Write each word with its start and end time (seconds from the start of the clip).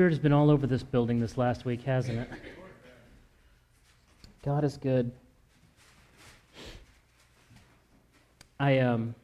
Spirit 0.00 0.12
has 0.12 0.18
been 0.18 0.32
all 0.32 0.48
over 0.48 0.66
this 0.66 0.82
building 0.82 1.20
this 1.20 1.36
last 1.36 1.66
week, 1.66 1.82
hasn't 1.82 2.20
it? 2.20 2.28
God 4.42 4.64
is 4.64 4.78
good. 4.78 5.12
I 8.58 8.78
um 8.78 9.14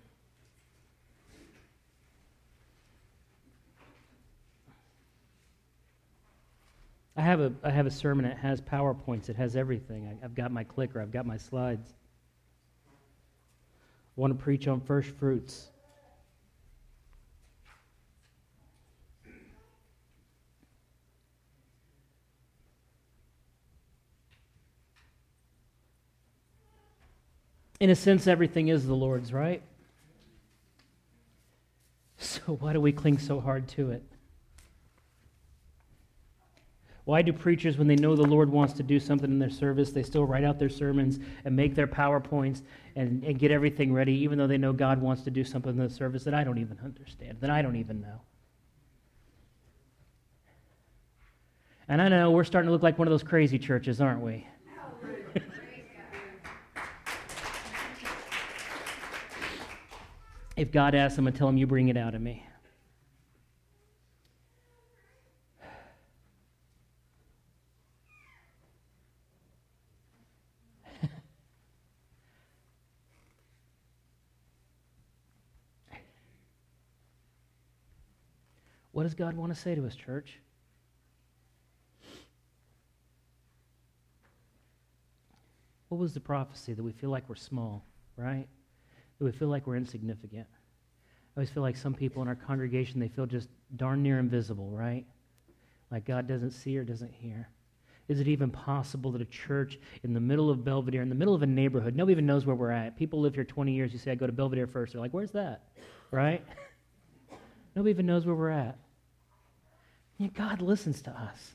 I 7.17 7.23
have 7.23 7.41
a 7.41 7.55
I 7.65 7.71
have 7.71 7.87
a 7.87 7.91
sermon 7.91 8.27
that 8.27 8.37
has 8.37 8.61
PowerPoints. 8.61 9.31
It 9.31 9.37
has 9.37 9.57
everything. 9.57 10.07
I, 10.07 10.23
I've 10.27 10.35
got 10.35 10.51
my 10.51 10.65
clicker. 10.65 11.01
I've 11.01 11.11
got 11.11 11.25
my 11.25 11.39
slides. 11.39 11.95
I 14.15 14.21
want 14.21 14.39
to 14.39 14.45
preach 14.45 14.69
on 14.69 14.83
first 14.83 15.09
fruits. 15.09 15.71
In 27.79 27.91
a 27.91 27.95
sense, 27.95 28.27
everything 28.27 28.69
is 28.69 28.87
the 28.87 28.95
Lord's, 28.95 29.33
right? 29.33 29.63
So 32.19 32.57
why 32.61 32.73
do 32.73 32.81
we 32.81 32.93
cling 32.93 33.19
so 33.19 33.41
hard 33.41 33.69
to 33.69 33.91
it? 33.91 34.03
Why 37.05 37.23
do 37.23 37.33
preachers, 37.33 37.79
when 37.79 37.87
they 37.87 37.95
know 37.95 38.17
the 38.17 38.23
Lord 38.23 38.51
wants 38.51 38.75
to 38.75 38.83
do 38.83 38.99
something 38.99 39.31
in 39.31 39.39
their 39.39 39.51
service, 39.51 39.93
they 39.93 40.03
still 40.03 40.25
write 40.25 40.43
out 40.43 40.59
their 40.59 40.69
sermons 40.69 41.21
and 41.45 41.55
make 41.55 41.75
their 41.75 41.87
PowerPoints 41.87 42.63
and, 42.97 43.23
and 43.23 43.39
get 43.39 43.53
everything 43.53 43.93
ready, 43.93 44.13
even 44.15 44.39
though 44.39 44.49
they 44.49 44.59
know 44.59 44.73
God 44.73 45.01
wants 45.01 45.23
to 45.23 45.31
do 45.31 45.45
something 45.45 45.71
in 45.71 45.79
the 45.79 45.89
service 45.89 46.25
that 46.25 46.35
I 46.35 46.43
don't 46.43 46.59
even 46.59 46.79
understand, 46.83 47.39
that 47.43 47.51
I 47.51 47.63
don't 47.63 47.77
even 47.77 48.01
know? 48.01 48.23
And 51.87 52.03
I 52.03 52.09
know 52.09 52.33
we're 52.33 52.45
starting 52.45 52.67
to 52.67 52.73
look 52.73 52.83
like 52.83 52.99
one 52.99 53.07
of 53.07 53.13
those 53.13 53.23
crazy 53.23 53.59
churches, 53.59 54.01
aren't 54.01 54.23
we? 54.23 54.47
If 60.57 60.73
God 60.73 60.95
asks 60.95 61.19
him, 61.19 61.29
I 61.29 61.31
tell 61.31 61.49
him, 61.49 61.57
You 61.59 61.67
bring 61.67 61.89
it 61.89 61.97
out 61.97 62.15
of 62.15 62.23
me. 62.23 62.47
what 78.93 79.03
does 79.03 79.15
God 79.15 79.37
want 79.37 79.55
to 79.55 79.61
say 79.61 79.75
to 79.75 79.87
us, 79.87 79.95
church? 79.95 80.39
What 85.89 85.99
was 85.99 86.15
the 86.15 86.21
prophecy 86.21 86.73
that 86.73 86.83
we 86.83 86.93
feel 86.93 87.11
like 87.11 87.29
we're 87.29 87.37
small, 87.37 87.85
right? 88.17 88.49
That 89.19 89.25
we 89.25 89.33
feel 89.33 89.49
like 89.49 89.67
we're 89.67 89.77
insignificant. 89.77 90.47
I 91.37 91.41
always 91.41 91.51
feel 91.51 91.63
like 91.63 91.77
some 91.77 91.95
people 91.95 92.23
in 92.23 92.29
our 92.29 92.35
congregation, 92.35 93.01
they 93.01 93.09
feel 93.09 93.27
just 93.27 93.49
darn 93.77 94.03
near 94.03 94.19
invisible, 94.19 94.71
right? 94.71 95.05
Like 95.91 96.05
God 96.05 96.27
doesn't 96.27 96.53
see 96.53 96.77
or 96.79 96.85
doesn't 96.85 97.13
hear. 97.13 97.49
Is 98.09 98.21
it 98.21 98.29
even 98.29 98.51
possible 98.51 99.11
that 99.13 99.21
a 99.21 99.27
church 99.27 99.79
in 100.05 100.15
the 100.15 100.21
middle 100.21 100.49
of 100.49 100.65
Belvedere, 100.65 101.03
in 101.03 101.09
the 101.09 101.15
middle 101.15 101.35
of 101.35 101.43
a 101.43 101.47
neighborhood, 101.47 101.97
nobody 101.97 102.13
even 102.13 102.27
knows 102.27 102.47
where 102.47 102.55
we're 102.55 102.71
at? 102.71 102.97
People 102.97 103.21
live 103.21 103.35
here 103.35 103.45
20 103.45 103.73
years. 103.73 103.93
You 103.93 103.99
say, 103.99 104.13
I 104.13 104.15
go 104.15 104.27
to 104.27 104.33
Belvedere 104.33 104.67
first. 104.67 104.93
They're 104.93 105.01
like, 105.03 105.13
where's 105.13 105.33
that? 105.33 105.65
Right? 106.11 106.45
nobody 107.75 107.91
even 107.91 108.07
knows 108.07 108.25
where 108.25 108.35
we're 108.35 108.51
at. 108.51 108.79
God 110.35 110.63
listens 110.63 111.03
to 111.03 111.11
us. 111.11 111.55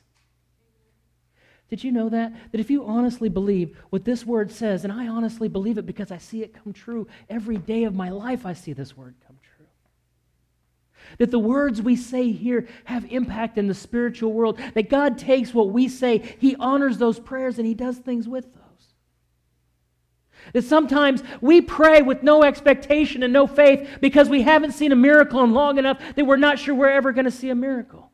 Did 1.72 1.82
you 1.82 1.90
know 1.90 2.10
that? 2.10 2.34
That 2.52 2.60
if 2.60 2.70
you 2.70 2.84
honestly 2.84 3.30
believe 3.30 3.78
what 3.88 4.04
this 4.04 4.26
word 4.26 4.52
says, 4.52 4.84
and 4.84 4.92
I 4.92 5.08
honestly 5.08 5.48
believe 5.48 5.78
it 5.78 5.86
because 5.86 6.12
I 6.12 6.18
see 6.18 6.42
it 6.42 6.52
come 6.52 6.74
true 6.74 7.08
every 7.30 7.56
day 7.56 7.84
of 7.84 7.94
my 7.94 8.10
life, 8.10 8.44
I 8.44 8.52
see 8.52 8.74
this 8.74 8.94
word 8.94 9.14
come 9.26 9.38
true. 9.40 9.64
That 11.16 11.30
the 11.30 11.38
words 11.38 11.80
we 11.80 11.96
say 11.96 12.30
here 12.30 12.68
have 12.84 13.10
impact 13.10 13.56
in 13.56 13.68
the 13.68 13.74
spiritual 13.74 14.34
world. 14.34 14.60
That 14.74 14.90
God 14.90 15.16
takes 15.16 15.54
what 15.54 15.70
we 15.70 15.88
say, 15.88 16.36
He 16.38 16.56
honors 16.56 16.98
those 16.98 17.18
prayers, 17.18 17.56
and 17.56 17.66
He 17.66 17.72
does 17.72 17.96
things 17.96 18.28
with 18.28 18.52
those. 18.52 18.94
That 20.52 20.64
sometimes 20.64 21.22
we 21.40 21.62
pray 21.62 22.02
with 22.02 22.22
no 22.22 22.42
expectation 22.42 23.22
and 23.22 23.32
no 23.32 23.46
faith 23.46 23.88
because 24.02 24.28
we 24.28 24.42
haven't 24.42 24.72
seen 24.72 24.92
a 24.92 24.96
miracle 24.96 25.42
in 25.42 25.52
long 25.52 25.78
enough 25.78 26.02
that 26.16 26.26
we're 26.26 26.36
not 26.36 26.58
sure 26.58 26.74
we're 26.74 26.90
ever 26.90 27.12
going 27.12 27.24
to 27.24 27.30
see 27.30 27.48
a 27.48 27.54
miracle. 27.54 28.11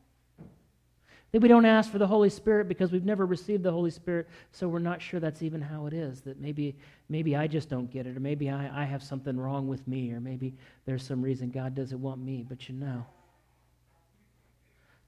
That 1.31 1.41
we 1.41 1.47
don't 1.47 1.65
ask 1.65 1.91
for 1.91 1.99
the 1.99 2.07
Holy 2.07 2.29
Spirit 2.29 2.67
because 2.67 2.91
we've 2.91 3.05
never 3.05 3.25
received 3.25 3.61
the 3.61 3.71
Holy 3.71 3.91
Spirit, 3.91 4.27
so 4.51 4.67
we're 4.67 4.79
not 4.79 5.01
sure 5.01 5.19
that's 5.19 5.43
even 5.43 5.61
how 5.61 5.85
it 5.85 5.93
is. 5.93 6.21
That 6.21 6.39
maybe, 6.41 6.75
maybe 7.07 7.35
I 7.35 7.45
just 7.45 7.69
don't 7.69 7.91
get 7.91 8.07
it, 8.07 8.17
or 8.17 8.19
maybe 8.19 8.49
I, 8.49 8.81
I 8.81 8.85
have 8.85 9.03
something 9.03 9.37
wrong 9.37 9.67
with 9.67 9.87
me, 9.87 10.11
or 10.11 10.19
maybe 10.19 10.55
there's 10.85 11.03
some 11.03 11.21
reason 11.21 11.51
God 11.51 11.75
doesn't 11.75 12.01
want 12.01 12.19
me. 12.19 12.45
But 12.47 12.67
you 12.67 12.73
know, 12.75 13.05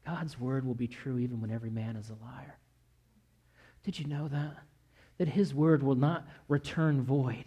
God's 0.05 0.39
word 0.39 0.65
will 0.65 0.75
be 0.75 0.87
true 0.87 1.17
even 1.17 1.41
when 1.41 1.51
every 1.51 1.71
man 1.71 1.95
is 1.95 2.09
a 2.09 2.23
liar. 2.23 2.55
Did 3.83 3.97
you 3.97 4.05
know 4.05 4.27
that? 4.27 4.57
That 5.17 5.27
his 5.27 5.55
word 5.55 5.81
will 5.81 5.95
not 5.95 6.27
return 6.47 7.01
void. 7.01 7.45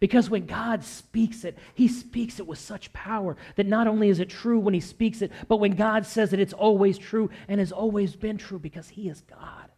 Because 0.00 0.30
when 0.30 0.46
God 0.46 0.84
speaks 0.84 1.44
it, 1.44 1.58
He 1.74 1.88
speaks 1.88 2.38
it 2.38 2.46
with 2.46 2.58
such 2.58 2.92
power 2.92 3.36
that 3.56 3.66
not 3.66 3.86
only 3.86 4.08
is 4.08 4.20
it 4.20 4.28
true 4.28 4.58
when 4.58 4.74
He 4.74 4.80
speaks 4.80 5.22
it, 5.22 5.32
but 5.48 5.58
when 5.58 5.74
God 5.74 6.06
says 6.06 6.32
it, 6.32 6.40
it's 6.40 6.52
always 6.52 6.98
true 6.98 7.30
and 7.48 7.60
has 7.60 7.72
always 7.72 8.16
been 8.16 8.38
true 8.38 8.58
because 8.58 8.88
He 8.88 9.08
is 9.08 9.20
God. 9.22 9.70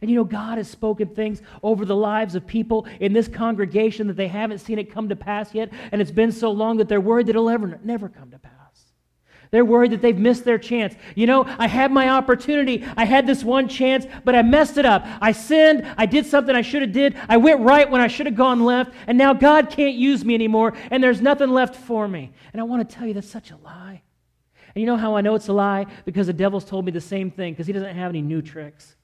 And 0.00 0.10
you 0.10 0.16
know, 0.16 0.24
God 0.24 0.58
has 0.58 0.68
spoken 0.68 1.08
things 1.08 1.42
over 1.62 1.84
the 1.84 1.96
lives 1.96 2.34
of 2.34 2.46
people 2.46 2.86
in 2.98 3.12
this 3.12 3.28
congregation 3.28 4.08
that 4.08 4.16
they 4.16 4.28
haven't 4.28 4.58
seen 4.58 4.78
it 4.78 4.92
come 4.92 5.08
to 5.08 5.16
pass 5.16 5.54
yet, 5.54 5.70
and 5.92 6.00
it's 6.00 6.10
been 6.10 6.32
so 6.32 6.50
long 6.50 6.78
that 6.78 6.88
they're 6.88 7.00
worried 7.00 7.26
that 7.26 7.30
it'll 7.30 7.50
ever 7.50 7.78
never 7.84 8.08
come 8.08 8.30
to 8.30 8.38
pass. 8.38 8.51
They're 9.52 9.66
worried 9.66 9.92
that 9.92 10.00
they've 10.00 10.18
missed 10.18 10.46
their 10.46 10.56
chance. 10.56 10.94
You 11.14 11.26
know, 11.26 11.44
I 11.44 11.66
had 11.66 11.92
my 11.92 12.08
opportunity. 12.08 12.86
I 12.96 13.04
had 13.04 13.26
this 13.26 13.44
one 13.44 13.68
chance, 13.68 14.06
but 14.24 14.34
I 14.34 14.40
messed 14.40 14.78
it 14.78 14.86
up. 14.86 15.06
I 15.20 15.32
sinned. 15.32 15.86
I 15.98 16.06
did 16.06 16.24
something 16.24 16.56
I 16.56 16.62
should 16.62 16.80
have 16.80 16.92
did. 16.92 17.18
I 17.28 17.36
went 17.36 17.60
right 17.60 17.88
when 17.88 18.00
I 18.00 18.08
should 18.08 18.24
have 18.24 18.34
gone 18.34 18.64
left, 18.64 18.94
and 19.06 19.18
now 19.18 19.34
God 19.34 19.68
can't 19.68 19.94
use 19.94 20.24
me 20.24 20.34
anymore, 20.34 20.72
and 20.90 21.04
there's 21.04 21.20
nothing 21.20 21.50
left 21.50 21.76
for 21.76 22.08
me. 22.08 22.32
And 22.54 22.62
I 22.62 22.64
want 22.64 22.88
to 22.88 22.96
tell 22.96 23.06
you 23.06 23.12
that's 23.12 23.28
such 23.28 23.50
a 23.50 23.56
lie. 23.58 24.00
And 24.74 24.80
you 24.80 24.86
know 24.86 24.96
how 24.96 25.16
I 25.16 25.20
know 25.20 25.34
it's 25.34 25.48
a 25.48 25.52
lie? 25.52 25.84
Because 26.06 26.28
the 26.28 26.32
devil's 26.32 26.64
told 26.64 26.86
me 26.86 26.90
the 26.90 27.00
same 27.02 27.30
thing, 27.30 27.52
because 27.52 27.66
he 27.66 27.74
doesn't 27.74 27.94
have 27.94 28.08
any 28.08 28.22
new 28.22 28.40
tricks. 28.40 28.96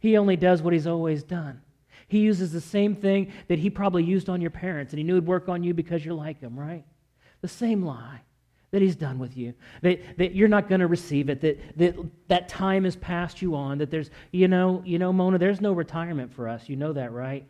He 0.00 0.16
only 0.16 0.34
does 0.34 0.60
what 0.60 0.72
he's 0.72 0.88
always 0.88 1.22
done. 1.22 1.62
He 2.08 2.18
uses 2.18 2.50
the 2.50 2.60
same 2.60 2.96
thing 2.96 3.32
that 3.46 3.60
he 3.60 3.70
probably 3.70 4.02
used 4.02 4.28
on 4.28 4.40
your 4.40 4.50
parents, 4.50 4.92
and 4.92 4.98
he 4.98 5.04
knew 5.04 5.14
it'd 5.14 5.26
work 5.28 5.48
on 5.48 5.62
you 5.62 5.72
because 5.72 6.04
you're 6.04 6.14
like 6.14 6.40
him, 6.40 6.58
right? 6.58 6.84
The 7.42 7.48
same 7.48 7.84
lie 7.84 8.22
that 8.70 8.82
he's 8.82 8.96
done 8.96 9.18
with 9.18 9.36
you, 9.36 9.54
that, 9.82 10.00
that 10.18 10.34
you're 10.34 10.48
not 10.48 10.68
going 10.68 10.80
to 10.80 10.86
receive 10.86 11.30
it, 11.30 11.40
that, 11.40 11.58
that 11.78 11.96
that 12.28 12.48
time 12.48 12.84
has 12.84 12.96
passed 12.96 13.40
you 13.40 13.54
on, 13.54 13.78
that 13.78 13.90
there's, 13.90 14.10
you 14.30 14.46
know, 14.46 14.82
you 14.84 14.98
know, 14.98 15.12
Mona, 15.12 15.38
there's 15.38 15.60
no 15.60 15.72
retirement 15.72 16.32
for 16.32 16.48
us. 16.48 16.68
You 16.68 16.76
know 16.76 16.92
that, 16.92 17.12
right? 17.12 17.46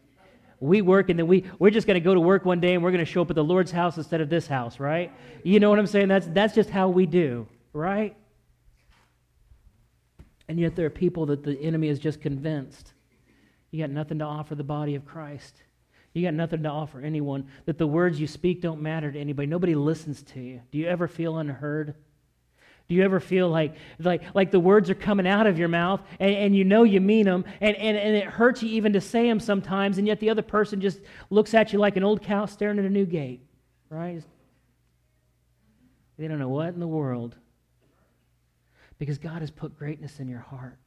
We 0.60 0.80
work 0.82 1.08
and 1.08 1.18
then 1.18 1.26
we, 1.26 1.44
we're 1.58 1.70
just 1.70 1.86
going 1.86 1.94
to 1.96 2.00
go 2.00 2.14
to 2.14 2.20
work 2.20 2.44
one 2.44 2.60
day 2.60 2.74
and 2.74 2.82
we're 2.82 2.90
going 2.90 3.04
to 3.04 3.10
show 3.10 3.22
up 3.22 3.30
at 3.30 3.36
the 3.36 3.44
Lord's 3.44 3.70
house 3.70 3.96
instead 3.96 4.20
of 4.20 4.28
this 4.28 4.46
house, 4.46 4.78
right? 4.80 5.12
You 5.42 5.60
know 5.60 5.70
what 5.70 5.78
I'm 5.78 5.86
saying? 5.86 6.08
That's, 6.08 6.26
that's 6.28 6.54
just 6.54 6.70
how 6.70 6.88
we 6.88 7.06
do, 7.06 7.46
right? 7.72 8.16
And 10.48 10.58
yet 10.58 10.76
there 10.76 10.86
are 10.86 10.90
people 10.90 11.26
that 11.26 11.42
the 11.42 11.60
enemy 11.60 11.88
is 11.88 11.98
just 11.98 12.20
convinced 12.20 12.94
you 13.70 13.82
got 13.82 13.90
nothing 13.90 14.18
to 14.20 14.24
offer 14.24 14.54
the 14.54 14.64
body 14.64 14.94
of 14.94 15.04
Christ. 15.04 15.62
You 16.14 16.24
got 16.24 16.34
nothing 16.34 16.62
to 16.64 16.68
offer 16.68 17.00
anyone, 17.00 17.48
that 17.66 17.78
the 17.78 17.86
words 17.86 18.18
you 18.18 18.26
speak 18.26 18.60
don't 18.60 18.82
matter 18.82 19.12
to 19.12 19.18
anybody. 19.18 19.46
Nobody 19.46 19.74
listens 19.74 20.22
to 20.22 20.40
you. 20.40 20.60
Do 20.72 20.78
you 20.78 20.88
ever 20.88 21.06
feel 21.06 21.38
unheard? 21.38 21.94
Do 22.88 22.94
you 22.94 23.04
ever 23.04 23.20
feel 23.20 23.50
like, 23.50 23.74
like, 23.98 24.22
like 24.34 24.50
the 24.50 24.58
words 24.58 24.88
are 24.88 24.94
coming 24.94 25.26
out 25.26 25.46
of 25.46 25.58
your 25.58 25.68
mouth 25.68 26.00
and, 26.18 26.34
and 26.34 26.56
you 26.56 26.64
know 26.64 26.84
you 26.84 27.02
mean 27.02 27.26
them 27.26 27.44
and, 27.60 27.76
and, 27.76 27.96
and 27.98 28.16
it 28.16 28.24
hurts 28.24 28.62
you 28.62 28.70
even 28.70 28.94
to 28.94 29.00
say 29.00 29.28
them 29.28 29.38
sometimes, 29.38 29.98
and 29.98 30.06
yet 30.06 30.20
the 30.20 30.30
other 30.30 30.42
person 30.42 30.80
just 30.80 31.00
looks 31.28 31.52
at 31.52 31.72
you 31.72 31.78
like 31.78 31.96
an 31.96 32.02
old 32.02 32.22
cow 32.22 32.46
staring 32.46 32.78
at 32.78 32.86
a 32.86 32.90
new 32.90 33.04
gate, 33.04 33.42
right? 33.90 34.22
They 36.18 36.28
don't 36.28 36.38
know 36.38 36.48
what 36.48 36.68
in 36.68 36.80
the 36.80 36.88
world. 36.88 37.36
Because 38.98 39.18
God 39.18 39.42
has 39.42 39.50
put 39.50 39.78
greatness 39.78 40.18
in 40.18 40.28
your 40.28 40.40
heart. 40.40 40.78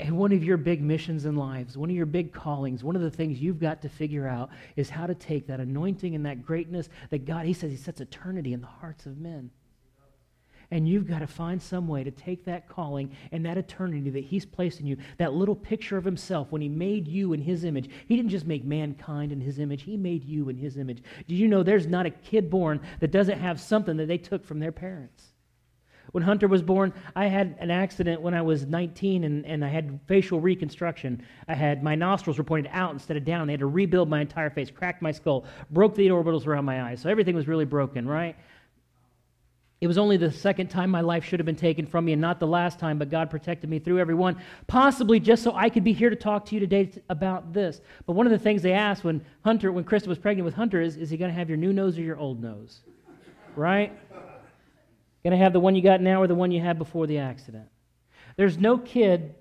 And 0.00 0.16
one 0.16 0.32
of 0.32 0.42
your 0.42 0.56
big 0.56 0.80
missions 0.80 1.26
in 1.26 1.36
lives, 1.36 1.76
one 1.76 1.90
of 1.90 1.96
your 1.96 2.06
big 2.06 2.32
callings, 2.32 2.82
one 2.82 2.96
of 2.96 3.02
the 3.02 3.10
things 3.10 3.38
you've 3.38 3.60
got 3.60 3.82
to 3.82 3.88
figure 3.90 4.26
out 4.26 4.48
is 4.74 4.88
how 4.88 5.06
to 5.06 5.14
take 5.14 5.46
that 5.48 5.60
anointing 5.60 6.14
and 6.14 6.24
that 6.24 6.42
greatness 6.42 6.88
that 7.10 7.26
God, 7.26 7.44
He 7.44 7.52
says 7.52 7.70
He 7.70 7.76
sets 7.76 8.00
eternity 8.00 8.54
in 8.54 8.62
the 8.62 8.66
hearts 8.66 9.04
of 9.04 9.18
men. 9.18 9.50
And 10.70 10.88
you've 10.88 11.06
got 11.06 11.18
to 11.18 11.26
find 11.26 11.60
some 11.60 11.86
way 11.86 12.02
to 12.02 12.10
take 12.10 12.44
that 12.46 12.68
calling 12.68 13.14
and 13.30 13.44
that 13.44 13.58
eternity 13.58 14.08
that 14.08 14.24
He's 14.24 14.46
placed 14.46 14.80
in 14.80 14.86
you, 14.86 14.96
that 15.18 15.34
little 15.34 15.56
picture 15.56 15.98
of 15.98 16.04
Himself 16.04 16.50
when 16.50 16.62
He 16.62 16.68
made 16.68 17.06
you 17.06 17.34
in 17.34 17.42
His 17.42 17.64
image. 17.64 17.90
He 18.08 18.16
didn't 18.16 18.30
just 18.30 18.46
make 18.46 18.64
mankind 18.64 19.32
in 19.32 19.40
His 19.40 19.58
image, 19.58 19.82
He 19.82 19.98
made 19.98 20.24
you 20.24 20.48
in 20.48 20.56
His 20.56 20.78
image. 20.78 21.02
Did 21.28 21.34
you 21.34 21.46
know 21.46 21.62
there's 21.62 21.86
not 21.86 22.06
a 22.06 22.10
kid 22.10 22.48
born 22.48 22.80
that 23.00 23.10
doesn't 23.10 23.38
have 23.38 23.60
something 23.60 23.98
that 23.98 24.06
they 24.06 24.18
took 24.18 24.46
from 24.46 24.60
their 24.60 24.72
parents? 24.72 25.24
When 26.12 26.24
Hunter 26.24 26.48
was 26.48 26.62
born, 26.62 26.92
I 27.14 27.26
had 27.26 27.56
an 27.60 27.70
accident 27.70 28.20
when 28.20 28.34
I 28.34 28.42
was 28.42 28.66
19 28.66 29.24
and, 29.24 29.46
and 29.46 29.64
I 29.64 29.68
had 29.68 30.00
facial 30.06 30.40
reconstruction. 30.40 31.22
I 31.46 31.54
had 31.54 31.82
my 31.82 31.94
nostrils 31.94 32.38
were 32.38 32.44
pointed 32.44 32.70
out 32.72 32.92
instead 32.92 33.16
of 33.16 33.24
down. 33.24 33.46
They 33.46 33.52
had 33.52 33.60
to 33.60 33.66
rebuild 33.66 34.08
my 34.08 34.20
entire 34.20 34.50
face, 34.50 34.70
cracked 34.70 35.02
my 35.02 35.12
skull, 35.12 35.44
broke 35.70 35.94
the 35.94 36.08
orbitals 36.08 36.46
around 36.46 36.64
my 36.64 36.82
eyes. 36.82 37.00
So 37.00 37.08
everything 37.08 37.36
was 37.36 37.46
really 37.46 37.64
broken, 37.64 38.08
right? 38.08 38.36
It 39.80 39.86
was 39.86 39.96
only 39.96 40.18
the 40.18 40.30
second 40.30 40.68
time 40.68 40.90
my 40.90 41.00
life 41.00 41.24
should 41.24 41.40
have 41.40 41.46
been 41.46 41.56
taken 41.56 41.86
from 41.86 42.04
me 42.04 42.12
and 42.12 42.20
not 42.20 42.38
the 42.38 42.46
last 42.46 42.78
time, 42.78 42.98
but 42.98 43.08
God 43.08 43.30
protected 43.30 43.70
me 43.70 43.78
through 43.78 43.98
every 43.98 44.14
one, 44.14 44.36
possibly 44.66 45.18
just 45.18 45.42
so 45.42 45.54
I 45.54 45.70
could 45.70 45.84
be 45.84 45.94
here 45.94 46.10
to 46.10 46.16
talk 46.16 46.44
to 46.46 46.54
you 46.54 46.60
today 46.60 46.90
about 47.08 47.54
this. 47.54 47.80
But 48.04 48.12
one 48.12 48.26
of 48.26 48.30
the 48.30 48.38
things 48.38 48.60
they 48.60 48.74
asked 48.74 49.04
when 49.04 49.24
Hunter, 49.42 49.72
when 49.72 49.84
Krista 49.84 50.08
was 50.08 50.18
pregnant 50.18 50.44
with 50.44 50.54
Hunter, 50.54 50.82
is, 50.82 50.98
is 50.98 51.08
he 51.08 51.16
going 51.16 51.30
to 51.30 51.34
have 51.34 51.48
your 51.48 51.56
new 51.56 51.72
nose 51.72 51.96
or 51.96 52.02
your 52.02 52.18
old 52.18 52.42
nose? 52.42 52.80
Right? 53.56 53.98
Going 55.22 55.32
to 55.32 55.44
have 55.44 55.52
the 55.52 55.60
one 55.60 55.74
you 55.74 55.82
got 55.82 56.00
now 56.00 56.22
or 56.22 56.26
the 56.26 56.34
one 56.34 56.50
you 56.50 56.60
had 56.60 56.78
before 56.78 57.06
the 57.06 57.18
accident? 57.18 57.68
There's 58.36 58.58
no 58.58 58.78
kid 58.78 59.34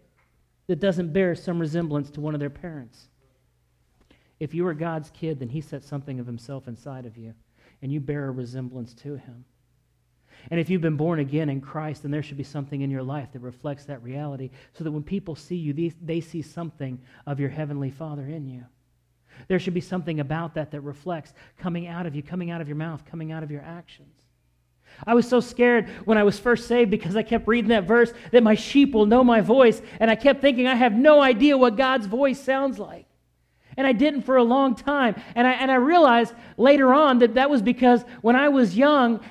that 0.68 0.80
doesn't 0.80 1.14
bear 1.14 1.36
some 1.36 1.60
resemblance 1.60 2.10
to 2.12 2.22
one 2.22 2.34
of 2.34 2.40
their 2.40 2.50
parents. 2.50 3.08
If 4.40 4.54
you 4.54 4.68
are 4.68 4.74
God's 4.74 5.10
kid, 5.12 5.40
then 5.40 5.50
He 5.50 5.62
set 5.62 5.84
something 5.84 6.20
of 6.20 6.26
Himself 6.26 6.68
inside 6.68 7.06
of 7.06 7.18
you, 7.18 7.34
and 7.82 7.92
you 7.92 8.00
bear 8.00 8.28
a 8.28 8.32
resemblance 8.32 8.94
to 8.96 9.16
Him. 9.16 9.46
And 10.52 10.60
if 10.60 10.70
you've 10.70 10.82
been 10.82 10.96
born 10.96 11.20
again 11.20 11.50
in 11.50 11.60
Christ, 11.60 12.04
then 12.04 12.12
there 12.12 12.24
should 12.24 12.38
be 12.38 12.44
something 12.44 12.82
in 12.82 12.92
your 12.92 13.04
life 13.04 13.32
that 13.34 13.40
reflects 13.40 13.86
that 13.86 14.02
reality 14.02 14.52
so 14.74 14.84
that 14.84 14.92
when 14.92 15.04
people 15.04 15.36
see 15.36 15.58
you, 15.58 15.74
they, 15.74 15.94
they 16.02 16.22
see 16.22 16.42
something 16.42 17.00
of 17.26 17.40
your 17.40 17.50
Heavenly 17.50 17.92
Father 17.92 18.26
in 18.26 18.48
you. 18.48 18.66
There 19.48 19.60
should 19.60 19.74
be 19.74 19.82
something 19.82 20.20
about 20.20 20.54
that 20.56 20.72
that 20.72 20.82
reflects 20.82 21.34
coming 21.58 21.88
out 21.88 22.06
of 22.06 22.16
you, 22.16 22.24
coming 22.24 22.52
out 22.52 22.62
of 22.62 22.68
your 22.68 22.78
mouth, 22.78 23.06
coming 23.06 23.32
out 23.32 23.44
of 23.44 23.52
your 23.52 23.62
actions. 23.62 24.19
I 25.06 25.14
was 25.14 25.28
so 25.28 25.40
scared 25.40 25.90
when 26.06 26.18
I 26.18 26.24
was 26.24 26.40
first 26.40 26.68
saved 26.68 26.92
because 26.92 27.16
I 27.16 27.24
kept 27.24 27.48
reading 27.48 27.70
that 27.70 27.86
verse 27.86 28.12
that 28.32 28.44
my 28.44 28.56
sheep 28.56 28.94
will 28.94 29.06
know 29.06 29.24
my 29.24 29.42
voice. 29.42 29.82
And 30.00 30.12
I 30.12 30.16
kept 30.16 30.42
thinking, 30.42 30.68
I 30.68 30.76
have 30.76 30.94
no 30.94 31.22
idea 31.22 31.58
what 31.58 31.78
God's 31.78 32.06
voice 32.06 32.40
sounds 32.40 32.80
like. 32.80 33.06
And 33.78 33.88
I 33.88 33.94
didn't 33.94 34.24
for 34.24 34.38
a 34.38 34.44
long 34.44 34.76
time. 34.76 35.16
And 35.36 35.48
I, 35.48 35.54
and 35.54 35.72
I 35.72 35.76
realized 35.76 36.34
later 36.58 36.94
on 36.94 37.20
that 37.20 37.36
that 37.36 37.50
was 37.50 37.62
because 37.62 38.04
when 38.22 38.36
I 38.36 38.50
was 38.50 38.76
young, 38.76 39.22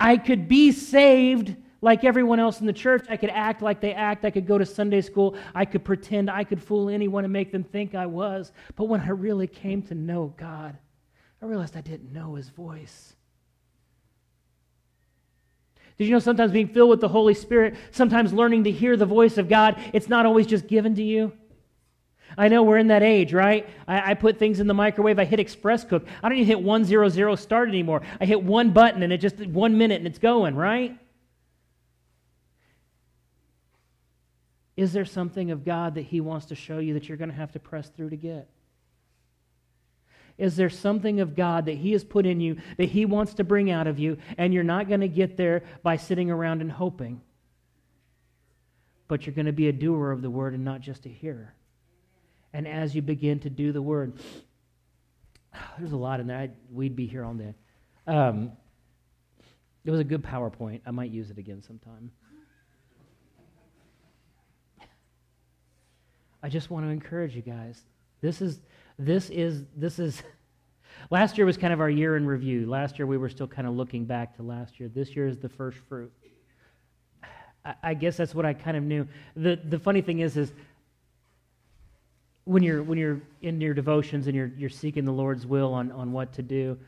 I 0.00 0.16
could 0.16 0.48
be 0.48 0.72
saved 0.72 1.56
like 1.80 2.04
everyone 2.04 2.40
else 2.40 2.60
in 2.60 2.66
the 2.66 2.72
church. 2.72 3.06
I 3.08 3.16
could 3.16 3.30
act 3.30 3.62
like 3.62 3.80
they 3.80 3.92
act. 3.92 4.24
I 4.24 4.30
could 4.30 4.46
go 4.46 4.58
to 4.58 4.66
Sunday 4.66 5.00
school. 5.00 5.36
I 5.54 5.64
could 5.64 5.84
pretend. 5.84 6.30
I 6.30 6.44
could 6.44 6.62
fool 6.62 6.88
anyone 6.88 7.24
and 7.24 7.32
make 7.32 7.52
them 7.52 7.64
think 7.64 7.94
I 7.94 8.06
was. 8.06 8.52
But 8.76 8.84
when 8.84 9.00
I 9.00 9.10
really 9.10 9.46
came 9.46 9.82
to 9.82 9.94
know 9.94 10.34
God, 10.36 10.76
I 11.42 11.46
realized 11.46 11.76
I 11.76 11.82
didn't 11.82 12.12
know 12.12 12.34
his 12.34 12.48
voice. 12.48 13.14
Did 15.98 16.04
you 16.06 16.12
know 16.12 16.20
sometimes 16.20 16.52
being 16.52 16.68
filled 16.68 16.90
with 16.90 17.00
the 17.00 17.08
Holy 17.08 17.34
Spirit, 17.34 17.74
sometimes 17.90 18.32
learning 18.32 18.64
to 18.64 18.70
hear 18.70 18.96
the 18.96 19.06
voice 19.06 19.36
of 19.36 19.48
God, 19.48 19.80
it's 19.92 20.08
not 20.08 20.26
always 20.26 20.46
just 20.46 20.68
given 20.68 20.94
to 20.94 21.02
you? 21.02 21.32
I 22.36 22.48
know 22.48 22.62
we're 22.62 22.78
in 22.78 22.88
that 22.88 23.02
age, 23.02 23.32
right? 23.32 23.68
I, 23.88 24.12
I, 24.12 24.14
put 24.14 24.38
things 24.38 24.60
in 24.60 24.66
the 24.66 24.74
microwave. 24.74 25.18
I 25.18 25.24
hit 25.24 25.40
express 25.40 25.82
cook. 25.82 26.06
I 26.22 26.28
don't 26.28 26.38
even 26.38 26.46
hit 26.46 26.62
100 26.62 27.36
start 27.36 27.68
anymore. 27.68 28.02
I 28.20 28.26
hit 28.26 28.42
one 28.42 28.70
button 28.70 29.02
and 29.02 29.12
it 29.12 29.18
just 29.18 29.38
one 29.46 29.76
minute 29.78 29.96
and 29.96 30.06
it's 30.06 30.18
going, 30.18 30.54
right? 30.54 30.96
Is 34.76 34.92
there 34.92 35.06
something 35.06 35.50
of 35.50 35.64
God 35.64 35.96
that 35.96 36.02
He 36.02 36.20
wants 36.20 36.46
to 36.46 36.54
show 36.54 36.78
you 36.78 36.94
that 36.94 37.08
you're 37.08 37.18
going 37.18 37.30
to 37.30 37.36
have 37.36 37.50
to 37.52 37.58
press 37.58 37.88
through 37.88 38.10
to 38.10 38.16
get? 38.16 38.48
Is 40.38 40.54
there 40.54 40.70
something 40.70 41.20
of 41.20 41.34
God 41.34 41.66
that 41.66 41.76
He 41.76 41.92
has 41.92 42.04
put 42.04 42.24
in 42.24 42.40
you 42.40 42.56
that 42.76 42.88
He 42.88 43.04
wants 43.04 43.34
to 43.34 43.44
bring 43.44 43.70
out 43.70 43.88
of 43.88 43.98
you, 43.98 44.16
and 44.38 44.54
you're 44.54 44.64
not 44.64 44.88
going 44.88 45.00
to 45.00 45.08
get 45.08 45.36
there 45.36 45.64
by 45.82 45.96
sitting 45.96 46.30
around 46.30 46.62
and 46.62 46.70
hoping? 46.70 47.20
But 49.08 49.26
you're 49.26 49.34
going 49.34 49.46
to 49.46 49.52
be 49.52 49.68
a 49.68 49.72
doer 49.72 50.12
of 50.12 50.22
the 50.22 50.30
word 50.30 50.54
and 50.54 50.64
not 50.64 50.80
just 50.80 51.06
a 51.06 51.08
hearer. 51.08 51.54
And 52.52 52.68
as 52.68 52.94
you 52.94 53.02
begin 53.02 53.40
to 53.40 53.50
do 53.50 53.72
the 53.72 53.82
word, 53.82 54.18
there's 55.78 55.92
a 55.92 55.96
lot 55.96 56.20
in 56.20 56.28
there. 56.28 56.50
We'd 56.70 56.94
be 56.94 57.06
here 57.06 57.24
all 57.24 57.34
day. 57.34 57.54
Um, 58.06 58.52
it 59.84 59.90
was 59.90 60.00
a 60.00 60.04
good 60.04 60.22
PowerPoint. 60.22 60.82
I 60.86 60.92
might 60.92 61.10
use 61.10 61.30
it 61.30 61.38
again 61.38 61.62
sometime. 61.62 62.12
I 66.42 66.48
just 66.48 66.70
want 66.70 66.86
to 66.86 66.90
encourage 66.90 67.34
you 67.34 67.42
guys. 67.42 67.82
This 68.20 68.40
is 68.40 68.60
this 68.98 69.30
is 69.30 69.64
this 69.76 69.98
is 69.98 70.22
last 71.10 71.38
year 71.38 71.46
was 71.46 71.56
kind 71.56 71.72
of 71.72 71.80
our 71.80 71.90
year 71.90 72.16
in 72.16 72.26
review. 72.26 72.66
Last 72.66 72.98
year 72.98 73.06
we 73.06 73.16
were 73.16 73.28
still 73.28 73.46
kind 73.46 73.66
of 73.66 73.74
looking 73.74 74.04
back 74.04 74.36
to 74.36 74.42
last 74.42 74.80
year. 74.80 74.88
This 74.88 75.14
year 75.14 75.26
is 75.26 75.38
the 75.38 75.48
first 75.48 75.78
fruit. 75.88 76.12
I, 77.64 77.74
I 77.82 77.94
guess 77.94 78.16
that's 78.16 78.34
what 78.34 78.44
I 78.44 78.54
kind 78.54 78.76
of 78.76 78.82
knew. 78.82 79.06
The 79.36 79.56
the 79.56 79.78
funny 79.78 80.00
thing 80.00 80.20
is 80.20 80.36
is 80.36 80.52
when 82.44 82.62
you're 82.62 82.82
when 82.82 82.98
you're 82.98 83.20
in 83.42 83.60
your 83.60 83.74
devotions 83.74 84.26
and 84.26 84.34
you're 84.34 84.50
you're 84.56 84.70
seeking 84.70 85.04
the 85.04 85.12
Lord's 85.12 85.46
will 85.46 85.72
on, 85.74 85.92
on 85.92 86.12
what 86.12 86.32
to 86.32 86.42
do, 86.42 86.78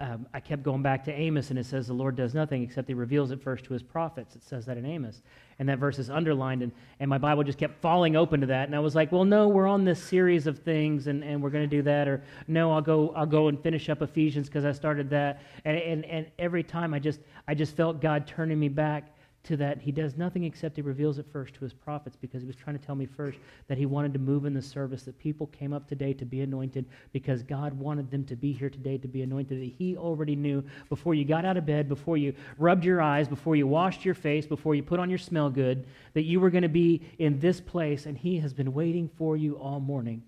um, 0.00 0.26
I 0.34 0.40
kept 0.40 0.64
going 0.64 0.82
back 0.82 1.04
to 1.04 1.12
Amos, 1.12 1.50
and 1.50 1.58
it 1.58 1.66
says 1.66 1.86
the 1.86 1.94
Lord 1.94 2.16
does 2.16 2.34
nothing 2.34 2.62
except 2.62 2.88
he 2.88 2.94
reveals 2.94 3.30
it 3.30 3.40
first 3.40 3.64
to 3.66 3.72
his 3.72 3.82
prophets. 3.82 4.34
It 4.34 4.42
says 4.42 4.66
that 4.66 4.76
in 4.76 4.84
Amos. 4.84 5.22
And 5.60 5.68
that 5.68 5.78
verse 5.78 6.00
is 6.00 6.10
underlined, 6.10 6.62
and, 6.62 6.72
and 6.98 7.08
my 7.08 7.16
Bible 7.16 7.44
just 7.44 7.58
kept 7.58 7.80
falling 7.80 8.16
open 8.16 8.40
to 8.40 8.46
that. 8.48 8.66
And 8.66 8.74
I 8.74 8.80
was 8.80 8.96
like, 8.96 9.12
well, 9.12 9.24
no, 9.24 9.46
we're 9.46 9.68
on 9.68 9.84
this 9.84 10.02
series 10.02 10.48
of 10.48 10.58
things, 10.58 11.06
and, 11.06 11.22
and 11.22 11.40
we're 11.40 11.50
going 11.50 11.68
to 11.68 11.76
do 11.76 11.82
that. 11.82 12.08
Or, 12.08 12.24
no, 12.48 12.72
I'll 12.72 12.82
go, 12.82 13.12
I'll 13.14 13.24
go 13.24 13.46
and 13.46 13.62
finish 13.62 13.88
up 13.88 14.02
Ephesians 14.02 14.48
because 14.48 14.64
I 14.64 14.72
started 14.72 15.08
that. 15.10 15.42
And, 15.64 15.78
and, 15.78 16.04
and 16.06 16.26
every 16.40 16.64
time 16.64 16.92
I 16.92 16.98
just, 16.98 17.20
I 17.46 17.54
just 17.54 17.76
felt 17.76 18.00
God 18.00 18.26
turning 18.26 18.58
me 18.58 18.68
back 18.68 19.13
to 19.44 19.56
that 19.58 19.80
he 19.80 19.92
does 19.92 20.16
nothing 20.16 20.44
except 20.44 20.76
he 20.76 20.82
reveals 20.82 21.18
it 21.18 21.26
first 21.32 21.54
to 21.54 21.60
his 21.60 21.72
prophets 21.72 22.16
because 22.20 22.42
he 22.42 22.46
was 22.46 22.56
trying 22.56 22.78
to 22.78 22.84
tell 22.84 22.94
me 22.94 23.06
first 23.06 23.38
that 23.68 23.78
he 23.78 23.86
wanted 23.86 24.12
to 24.12 24.18
move 24.18 24.46
in 24.46 24.54
the 24.54 24.62
service 24.62 25.02
that 25.02 25.18
people 25.18 25.46
came 25.48 25.72
up 25.72 25.86
today 25.86 26.12
to 26.12 26.24
be 26.24 26.40
anointed 26.40 26.86
because 27.12 27.42
god 27.42 27.72
wanted 27.74 28.10
them 28.10 28.24
to 28.24 28.36
be 28.36 28.52
here 28.52 28.70
today 28.70 28.98
to 28.98 29.08
be 29.08 29.22
anointed. 29.22 29.60
That 29.60 29.72
he 29.78 29.96
already 29.96 30.34
knew 30.34 30.64
before 30.88 31.14
you 31.14 31.24
got 31.24 31.44
out 31.44 31.56
of 31.56 31.66
bed 31.66 31.88
before 31.88 32.16
you 32.16 32.34
rubbed 32.58 32.84
your 32.84 33.00
eyes 33.00 33.28
before 33.28 33.56
you 33.56 33.66
washed 33.66 34.04
your 34.04 34.14
face 34.14 34.46
before 34.46 34.74
you 34.74 34.82
put 34.82 35.00
on 35.00 35.08
your 35.08 35.18
smell 35.18 35.50
good 35.50 35.86
that 36.14 36.22
you 36.22 36.40
were 36.40 36.50
going 36.50 36.62
to 36.62 36.68
be 36.68 37.02
in 37.18 37.38
this 37.38 37.60
place 37.60 38.06
and 38.06 38.16
he 38.16 38.38
has 38.38 38.52
been 38.52 38.72
waiting 38.72 39.10
for 39.16 39.36
you 39.36 39.54
all 39.58 39.80
morning. 39.80 40.22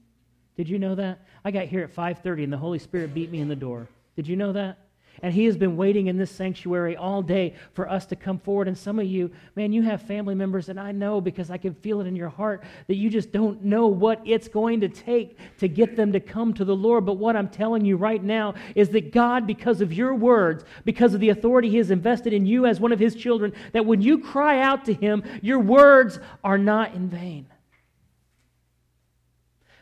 Did 0.57 0.69
you 0.69 0.79
know 0.79 0.95
that? 0.95 1.21
I 1.45 1.51
got 1.51 1.67
here 1.67 1.83
at 1.83 1.95
5.30 1.95 2.45
and 2.45 2.53
the 2.53 2.59
holy 2.59 2.79
spirit 2.79 3.15
beat 3.15 3.31
me 3.31 3.41
in 3.41 3.49
the 3.49 3.57
door. 3.57 3.89
Did 4.17 4.27
you 4.27 4.37
know 4.37 4.53
that 4.53 4.79
and 5.23 5.33
He 5.33 5.45
has 5.47 5.57
been 5.57 5.77
waiting 5.77 6.07
in 6.07 6.17
this 6.17 6.31
sanctuary 6.31 6.97
all 6.97 7.23
day 7.23 7.55
for 7.75 7.89
us 7.89 8.07
to 8.07 8.17
come 8.17 8.39
forward. 8.39 8.69
And 8.69 8.77
some 8.77 8.99
of 8.99 9.07
you, 9.07 9.31
man, 9.55 9.73
you 9.73 9.83
have 9.83 10.03
family 10.03 10.35
members, 10.35 10.69
and 10.69 10.79
I 10.79 10.93
know 10.93 11.21
because 11.21 11.51
I 11.51 11.59
can 11.59 11.75
feel 11.75 12.01
it 12.01 12.07
in 12.07 12.17
your 12.17 12.29
heart 12.29 12.65
that 12.87 12.97
you 12.97 13.11
just 13.11 13.33
don't 13.33 13.65
know 13.65 13.87
what 13.87 14.21
it's 14.25 14.49
going 14.49 14.81
to 14.81 14.89
take 14.89 15.39
to 15.59 15.69
get 15.69 15.97
them 15.97 16.13
to 16.13 16.21
come 16.21 16.55
to 16.55 16.65
the 16.65 16.77
Lord. 16.77 17.07
But 17.07 17.15
what 17.15 17.37
I'm 17.37 17.49
telling 17.49 17.85
you 17.85 17.97
right 17.97 18.23
now 18.23 18.55
is 18.75 18.91
that 18.91 19.13
God, 19.13 19.47
because 19.47 19.81
of 19.81 19.93
your 19.93 20.15
words, 20.15 20.65
because 20.85 21.15
of 21.15 21.21
the 21.21 21.31
authority 21.31 21.71
He 21.71 21.79
has 21.79 21.91
invested 21.91 22.33
in 22.33 22.47
you 22.47 22.67
as 22.67 22.81
one 22.81 22.93
of 22.93 22.99
His 22.99 23.15
children, 23.15 23.53
that 23.73 23.87
when 23.87 24.03
you 24.03 24.19
cry 24.19 24.61
out 24.61 24.85
to 24.87 24.95
Him, 24.95 25.23
your 25.43 25.59
words 25.59 26.19
are 26.45 26.59
not 26.59 26.95
in 26.95 27.09
vain. 27.09 27.47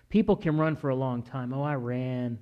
People 0.09 0.37
can 0.37 0.57
run 0.57 0.77
for 0.77 0.91
a 0.91 0.95
long 0.95 1.23
time. 1.23 1.53
Oh, 1.53 1.63
I 1.63 1.75
ran. 1.75 2.39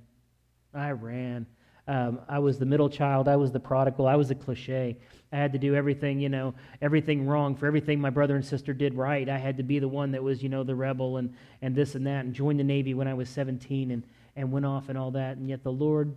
I 0.75 0.91
ran. 0.91 1.47
Um, 1.87 2.21
I 2.29 2.39
was 2.39 2.59
the 2.59 2.65
middle 2.65 2.89
child. 2.89 3.27
I 3.27 3.35
was 3.35 3.51
the 3.51 3.59
prodigal. 3.59 4.07
I 4.07 4.15
was 4.15 4.29
the 4.29 4.35
cliche. 4.35 4.97
I 5.33 5.35
had 5.35 5.51
to 5.53 5.59
do 5.59 5.75
everything, 5.75 6.19
you 6.19 6.29
know, 6.29 6.53
everything 6.81 7.25
wrong 7.25 7.55
for 7.55 7.65
everything 7.65 7.99
my 7.99 8.09
brother 8.09 8.35
and 8.35 8.45
sister 8.45 8.73
did 8.73 8.93
right. 8.93 9.27
I 9.27 9.37
had 9.37 9.57
to 9.57 9.63
be 9.63 9.79
the 9.79 9.87
one 9.87 10.11
that 10.11 10.23
was, 10.23 10.41
you 10.41 10.49
know, 10.49 10.63
the 10.63 10.75
rebel 10.75 11.17
and, 11.17 11.33
and 11.61 11.75
this 11.75 11.95
and 11.95 12.05
that 12.07 12.23
and 12.23 12.33
joined 12.33 12.59
the 12.59 12.63
Navy 12.63 12.93
when 12.93 13.07
I 13.07 13.13
was 13.13 13.29
17 13.29 13.91
and, 13.91 14.03
and 14.35 14.51
went 14.51 14.65
off 14.65 14.89
and 14.89 14.97
all 14.97 15.11
that. 15.11 15.37
And 15.37 15.49
yet 15.49 15.63
the 15.63 15.71
Lord, 15.71 16.15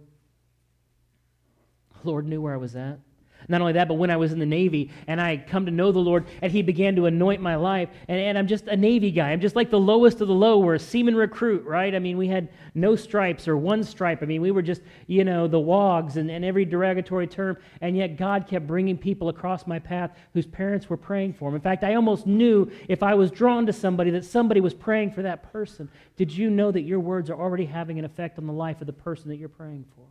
Lord 2.04 2.26
knew 2.26 2.42
where 2.42 2.54
I 2.54 2.58
was 2.58 2.76
at. 2.76 2.98
Not 3.48 3.60
only 3.60 3.74
that, 3.74 3.88
but 3.88 3.94
when 3.94 4.10
I 4.10 4.16
was 4.16 4.32
in 4.32 4.38
the 4.38 4.46
Navy 4.46 4.90
and 5.06 5.20
I 5.20 5.30
had 5.30 5.46
come 5.46 5.66
to 5.66 5.72
know 5.72 5.92
the 5.92 5.98
Lord 5.98 6.26
and 6.42 6.50
He 6.50 6.62
began 6.62 6.96
to 6.96 7.06
anoint 7.06 7.40
my 7.40 7.56
life, 7.56 7.88
and, 8.08 8.18
and 8.18 8.36
I'm 8.36 8.46
just 8.46 8.66
a 8.66 8.76
Navy 8.76 9.10
guy. 9.10 9.30
I'm 9.30 9.40
just 9.40 9.56
like 9.56 9.70
the 9.70 9.80
lowest 9.80 10.20
of 10.20 10.28
the 10.28 10.34
low. 10.34 10.58
We're 10.58 10.74
a 10.74 10.78
seaman 10.78 11.14
recruit, 11.14 11.64
right? 11.64 11.94
I 11.94 11.98
mean, 11.98 12.16
we 12.16 12.28
had 12.28 12.48
no 12.74 12.96
stripes 12.96 13.48
or 13.48 13.56
one 13.56 13.84
stripe. 13.84 14.22
I 14.22 14.26
mean, 14.26 14.40
we 14.42 14.50
were 14.50 14.62
just, 14.62 14.82
you 15.06 15.24
know, 15.24 15.46
the 15.46 15.60
wogs 15.60 16.16
and, 16.16 16.30
and 16.30 16.44
every 16.44 16.64
derogatory 16.64 17.26
term, 17.26 17.56
and 17.80 17.96
yet 17.96 18.16
God 18.16 18.46
kept 18.46 18.66
bringing 18.66 18.98
people 18.98 19.28
across 19.28 19.66
my 19.66 19.78
path 19.78 20.10
whose 20.34 20.46
parents 20.46 20.90
were 20.90 20.96
praying 20.96 21.34
for 21.34 21.48
them. 21.48 21.54
In 21.54 21.60
fact, 21.60 21.84
I 21.84 21.94
almost 21.94 22.26
knew 22.26 22.70
if 22.88 23.02
I 23.02 23.14
was 23.14 23.30
drawn 23.30 23.66
to 23.66 23.72
somebody 23.72 24.10
that 24.10 24.24
somebody 24.24 24.60
was 24.60 24.74
praying 24.74 25.12
for 25.12 25.22
that 25.22 25.52
person. 25.52 25.88
Did 26.16 26.32
you 26.32 26.50
know 26.50 26.70
that 26.72 26.82
your 26.82 27.00
words 27.00 27.30
are 27.30 27.40
already 27.40 27.66
having 27.66 27.98
an 27.98 28.04
effect 28.04 28.38
on 28.38 28.46
the 28.46 28.52
life 28.52 28.80
of 28.80 28.86
the 28.86 28.92
person 28.92 29.28
that 29.28 29.36
you're 29.36 29.48
praying 29.48 29.84
for? 29.94 30.04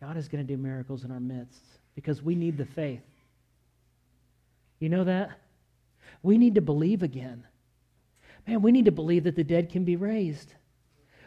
God 0.00 0.16
is 0.16 0.28
going 0.28 0.46
to 0.46 0.56
do 0.56 0.60
miracles 0.60 1.04
in 1.04 1.10
our 1.10 1.20
midst 1.20 1.64
because 1.94 2.22
we 2.22 2.34
need 2.34 2.56
the 2.56 2.66
faith. 2.66 3.02
You 4.78 4.88
know 4.88 5.04
that? 5.04 5.30
We 6.22 6.38
need 6.38 6.54
to 6.56 6.60
believe 6.60 7.02
again. 7.02 7.44
Man, 8.46 8.62
we 8.62 8.72
need 8.72 8.84
to 8.84 8.92
believe 8.92 9.24
that 9.24 9.36
the 9.36 9.44
dead 9.44 9.70
can 9.70 9.84
be 9.84 9.96
raised. 9.96 10.54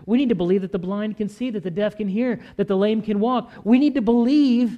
We 0.05 0.17
need 0.17 0.29
to 0.29 0.35
believe 0.35 0.61
that 0.61 0.71
the 0.71 0.79
blind 0.79 1.17
can 1.17 1.27
see, 1.27 1.49
that 1.49 1.63
the 1.63 1.71
deaf 1.71 1.97
can 1.97 2.07
hear, 2.07 2.39
that 2.55 2.67
the 2.67 2.77
lame 2.77 3.01
can 3.01 3.19
walk. 3.19 3.51
We 3.63 3.79
need 3.79 3.95
to 3.95 4.01
believe 4.01 4.77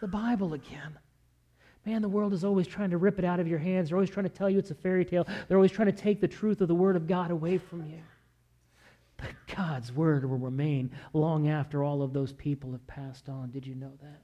the 0.00 0.08
Bible 0.08 0.54
again. 0.54 0.98
Man, 1.86 2.02
the 2.02 2.08
world 2.08 2.32
is 2.32 2.44
always 2.44 2.66
trying 2.66 2.90
to 2.90 2.96
rip 2.96 3.18
it 3.18 3.24
out 3.24 3.40
of 3.40 3.46
your 3.46 3.58
hands. 3.58 3.88
They're 3.88 3.98
always 3.98 4.10
trying 4.10 4.24
to 4.24 4.34
tell 4.34 4.48
you 4.48 4.58
it's 4.58 4.70
a 4.70 4.74
fairy 4.74 5.04
tale. 5.04 5.26
They're 5.46 5.58
always 5.58 5.70
trying 5.70 5.86
to 5.86 5.92
take 5.92 6.20
the 6.20 6.28
truth 6.28 6.60
of 6.60 6.68
the 6.68 6.74
Word 6.74 6.96
of 6.96 7.06
God 7.06 7.30
away 7.30 7.58
from 7.58 7.86
you. 7.86 8.00
But 9.16 9.30
God's 9.56 9.92
Word 9.92 10.28
will 10.28 10.38
remain 10.38 10.90
long 11.12 11.48
after 11.48 11.84
all 11.84 12.02
of 12.02 12.12
those 12.12 12.32
people 12.32 12.72
have 12.72 12.86
passed 12.86 13.28
on. 13.28 13.50
Did 13.50 13.66
you 13.66 13.74
know 13.74 13.92
that? 14.02 14.22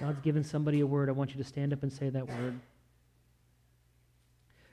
God's 0.00 0.20
given 0.20 0.44
somebody 0.44 0.80
a 0.80 0.86
word. 0.86 1.08
I 1.08 1.12
want 1.12 1.34
you 1.34 1.42
to 1.42 1.48
stand 1.48 1.72
up 1.72 1.82
and 1.82 1.92
say 1.92 2.08
that 2.08 2.28
word. 2.28 2.60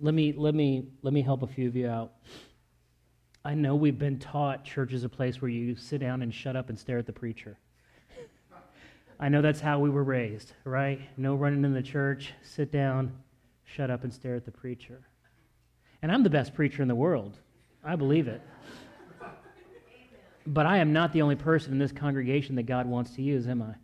let 0.00 0.14
me 0.14 0.32
let 0.36 0.54
me 0.54 0.88
let 1.02 1.12
me 1.12 1.22
help 1.22 1.42
a 1.42 1.46
few 1.46 1.68
of 1.68 1.76
you 1.76 1.88
out. 1.88 2.12
I 3.44 3.54
know 3.54 3.74
we've 3.76 3.98
been 3.98 4.18
taught 4.18 4.64
church 4.64 4.92
is 4.92 5.04
a 5.04 5.08
place 5.08 5.40
where 5.40 5.50
you 5.50 5.74
sit 5.76 6.00
down 6.00 6.22
and 6.22 6.32
shut 6.32 6.56
up 6.56 6.68
and 6.68 6.78
stare 6.78 6.98
at 6.98 7.06
the 7.06 7.12
preacher. 7.12 7.58
I 9.20 9.28
know 9.28 9.42
that's 9.42 9.60
how 9.60 9.80
we 9.80 9.90
were 9.90 10.04
raised, 10.04 10.52
right? 10.64 11.00
No 11.16 11.34
running 11.34 11.64
in 11.64 11.72
the 11.72 11.82
church, 11.82 12.32
sit 12.42 12.70
down, 12.70 13.12
shut 13.64 13.90
up 13.90 14.04
and 14.04 14.12
stare 14.12 14.36
at 14.36 14.44
the 14.44 14.52
preacher. 14.52 15.00
And 16.02 16.12
I'm 16.12 16.22
the 16.22 16.30
best 16.30 16.54
preacher 16.54 16.82
in 16.82 16.88
the 16.88 16.94
world. 16.94 17.38
I 17.82 17.96
believe 17.96 18.28
it. 18.28 18.40
But 20.46 20.66
I 20.66 20.78
am 20.78 20.92
not 20.92 21.12
the 21.12 21.22
only 21.22 21.36
person 21.36 21.72
in 21.72 21.78
this 21.78 21.92
congregation 21.92 22.54
that 22.56 22.62
God 22.64 22.86
wants 22.86 23.10
to 23.16 23.22
use, 23.22 23.48
am 23.48 23.62
I? 23.62 23.74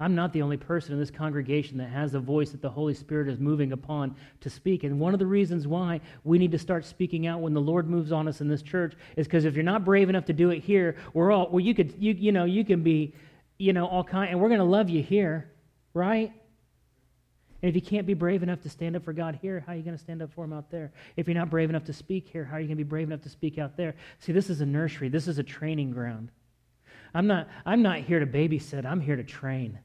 I'm 0.00 0.14
not 0.14 0.32
the 0.32 0.40
only 0.40 0.56
person 0.56 0.94
in 0.94 0.98
this 0.98 1.10
congregation 1.10 1.76
that 1.78 1.90
has 1.90 2.14
a 2.14 2.20
voice 2.20 2.50
that 2.52 2.62
the 2.62 2.70
Holy 2.70 2.94
Spirit 2.94 3.28
is 3.28 3.38
moving 3.38 3.72
upon 3.72 4.16
to 4.40 4.48
speak. 4.48 4.82
And 4.82 4.98
one 4.98 5.12
of 5.12 5.18
the 5.18 5.26
reasons 5.26 5.68
why 5.68 6.00
we 6.24 6.38
need 6.38 6.52
to 6.52 6.58
start 6.58 6.86
speaking 6.86 7.26
out 7.26 7.42
when 7.42 7.52
the 7.52 7.60
Lord 7.60 7.88
moves 7.88 8.10
on 8.10 8.26
us 8.26 8.40
in 8.40 8.48
this 8.48 8.62
church 8.62 8.94
is 9.16 9.26
because 9.26 9.44
if 9.44 9.54
you're 9.54 9.62
not 9.62 9.84
brave 9.84 10.08
enough 10.08 10.24
to 10.24 10.32
do 10.32 10.50
it 10.50 10.60
here, 10.60 10.96
we're 11.12 11.30
all 11.30 11.50
well, 11.50 11.60
you 11.60 11.74
could 11.74 11.94
you 11.98 12.14
you 12.14 12.32
know, 12.32 12.46
you 12.46 12.64
can 12.64 12.82
be, 12.82 13.14
you 13.58 13.74
know, 13.74 13.86
all 13.86 14.02
kind 14.02 14.30
and 14.30 14.40
we're 14.40 14.48
gonna 14.48 14.64
love 14.64 14.88
you 14.88 15.02
here, 15.02 15.50
right? 15.92 16.32
And 17.62 17.68
if 17.68 17.74
you 17.74 17.82
can't 17.82 18.06
be 18.06 18.14
brave 18.14 18.42
enough 18.42 18.62
to 18.62 18.70
stand 18.70 18.96
up 18.96 19.04
for 19.04 19.12
God 19.12 19.38
here, 19.42 19.62
how 19.66 19.74
are 19.74 19.76
you 19.76 19.82
going 19.82 19.96
to 19.96 20.02
stand 20.02 20.22
up 20.22 20.32
for 20.32 20.44
Him 20.44 20.54
out 20.54 20.70
there? 20.70 20.92
If 21.16 21.28
you're 21.28 21.34
not 21.34 21.50
brave 21.50 21.68
enough 21.68 21.84
to 21.84 21.92
speak 21.92 22.26
here, 22.26 22.42
how 22.42 22.56
are 22.56 22.60
you 22.60 22.66
going 22.66 22.78
to 22.78 22.84
be 22.84 22.88
brave 22.88 23.08
enough 23.08 23.20
to 23.24 23.28
speak 23.28 23.58
out 23.58 23.76
there? 23.76 23.94
See, 24.18 24.32
this 24.32 24.48
is 24.48 24.62
a 24.62 24.66
nursery. 24.66 25.10
This 25.10 25.28
is 25.28 25.38
a 25.38 25.42
training 25.42 25.90
ground. 25.90 26.30
I'm 27.12 27.26
not, 27.26 27.48
I'm 27.66 27.82
not 27.82 27.98
here 27.98 28.18
to 28.18 28.26
babysit. 28.26 28.86
I'm 28.86 29.00
here 29.00 29.16
to 29.16 29.24
train. 29.24 29.78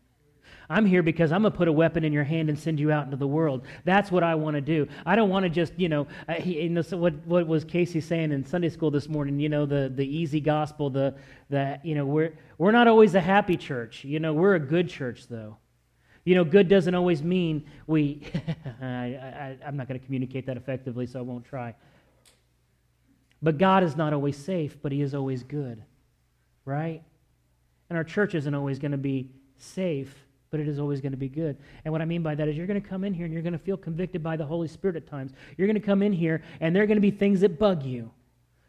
I'm 0.69 0.85
here 0.85 1.03
because 1.03 1.31
I'm 1.31 1.41
going 1.41 1.51
to 1.51 1.57
put 1.57 1.67
a 1.67 1.71
weapon 1.71 2.03
in 2.03 2.11
your 2.11 2.23
hand 2.23 2.49
and 2.49 2.57
send 2.57 2.79
you 2.79 2.91
out 2.91 3.05
into 3.05 3.17
the 3.17 3.27
world. 3.27 3.65
That's 3.83 4.11
what 4.11 4.23
I 4.23 4.35
want 4.35 4.55
to 4.55 4.61
do. 4.61 4.87
I 5.05 5.15
don't 5.15 5.29
want 5.29 5.43
to 5.43 5.49
just, 5.49 5.73
you 5.77 5.89
know, 5.89 6.07
uh, 6.27 6.33
he, 6.33 6.61
you 6.61 6.69
know 6.69 6.81
so 6.81 6.97
what, 6.97 7.13
what 7.25 7.47
was 7.47 7.63
Casey 7.63 8.01
saying 8.01 8.31
in 8.31 8.45
Sunday 8.45 8.69
school 8.69 8.91
this 8.91 9.07
morning, 9.07 9.39
you 9.39 9.49
know, 9.49 9.65
the, 9.65 9.91
the 9.93 10.05
easy 10.05 10.39
gospel, 10.39 10.89
the, 10.89 11.15
the, 11.49 11.79
you 11.83 11.95
know, 11.95 12.05
we're, 12.05 12.33
we're 12.57 12.71
not 12.71 12.87
always 12.87 13.15
a 13.15 13.21
happy 13.21 13.57
church. 13.57 14.03
You 14.03 14.19
know, 14.19 14.33
we're 14.33 14.55
a 14.55 14.59
good 14.59 14.89
church, 14.89 15.27
though. 15.27 15.57
You 16.23 16.33
know, 16.33 16.43
good 16.43 16.67
doesn't 16.67 16.95
always 16.95 17.21
mean 17.21 17.65
we, 17.85 18.23
I, 18.81 18.85
I, 18.85 19.57
I'm 19.65 19.77
not 19.77 19.87
going 19.87 19.99
to 19.99 20.05
communicate 20.05 20.47
that 20.47 20.57
effectively, 20.57 21.05
so 21.05 21.19
I 21.19 21.21
won't 21.21 21.45
try. 21.45 21.75
But 23.43 23.59
God 23.59 23.83
is 23.83 23.95
not 23.95 24.11
always 24.13 24.35
safe, 24.35 24.77
but 24.81 24.91
He 24.91 25.01
is 25.01 25.13
always 25.13 25.43
good, 25.43 25.83
right? 26.65 27.03
And 27.89 27.97
our 27.97 28.03
church 28.03 28.33
isn't 28.33 28.55
always 28.55 28.79
going 28.79 28.93
to 28.93 28.97
be 28.97 29.29
safe, 29.57 30.24
but 30.55 30.61
it 30.61 30.69
is 30.69 30.79
always 30.79 31.01
going 31.01 31.11
to 31.11 31.17
be 31.17 31.27
good. 31.27 31.57
And 31.83 31.91
what 31.91 32.01
I 32.01 32.05
mean 32.05 32.23
by 32.23 32.33
that 32.33 32.47
is 32.47 32.55
you're 32.55 32.65
going 32.65 32.81
to 32.81 32.87
come 32.87 33.03
in 33.03 33.13
here 33.13 33.25
and 33.25 33.33
you're 33.33 33.43
going 33.43 33.51
to 33.51 33.59
feel 33.59 33.75
convicted 33.75 34.23
by 34.23 34.37
the 34.37 34.45
Holy 34.45 34.69
Spirit 34.69 34.95
at 34.95 35.05
times. 35.05 35.33
You're 35.57 35.67
going 35.67 35.77
to 35.77 35.85
come 35.85 36.01
in 36.01 36.13
here 36.13 36.43
and 36.61 36.73
there 36.73 36.81
are 36.81 36.87
going 36.87 36.95
to 36.95 37.01
be 37.01 37.11
things 37.11 37.41
that 37.41 37.59
bug 37.59 37.83
you. 37.83 38.09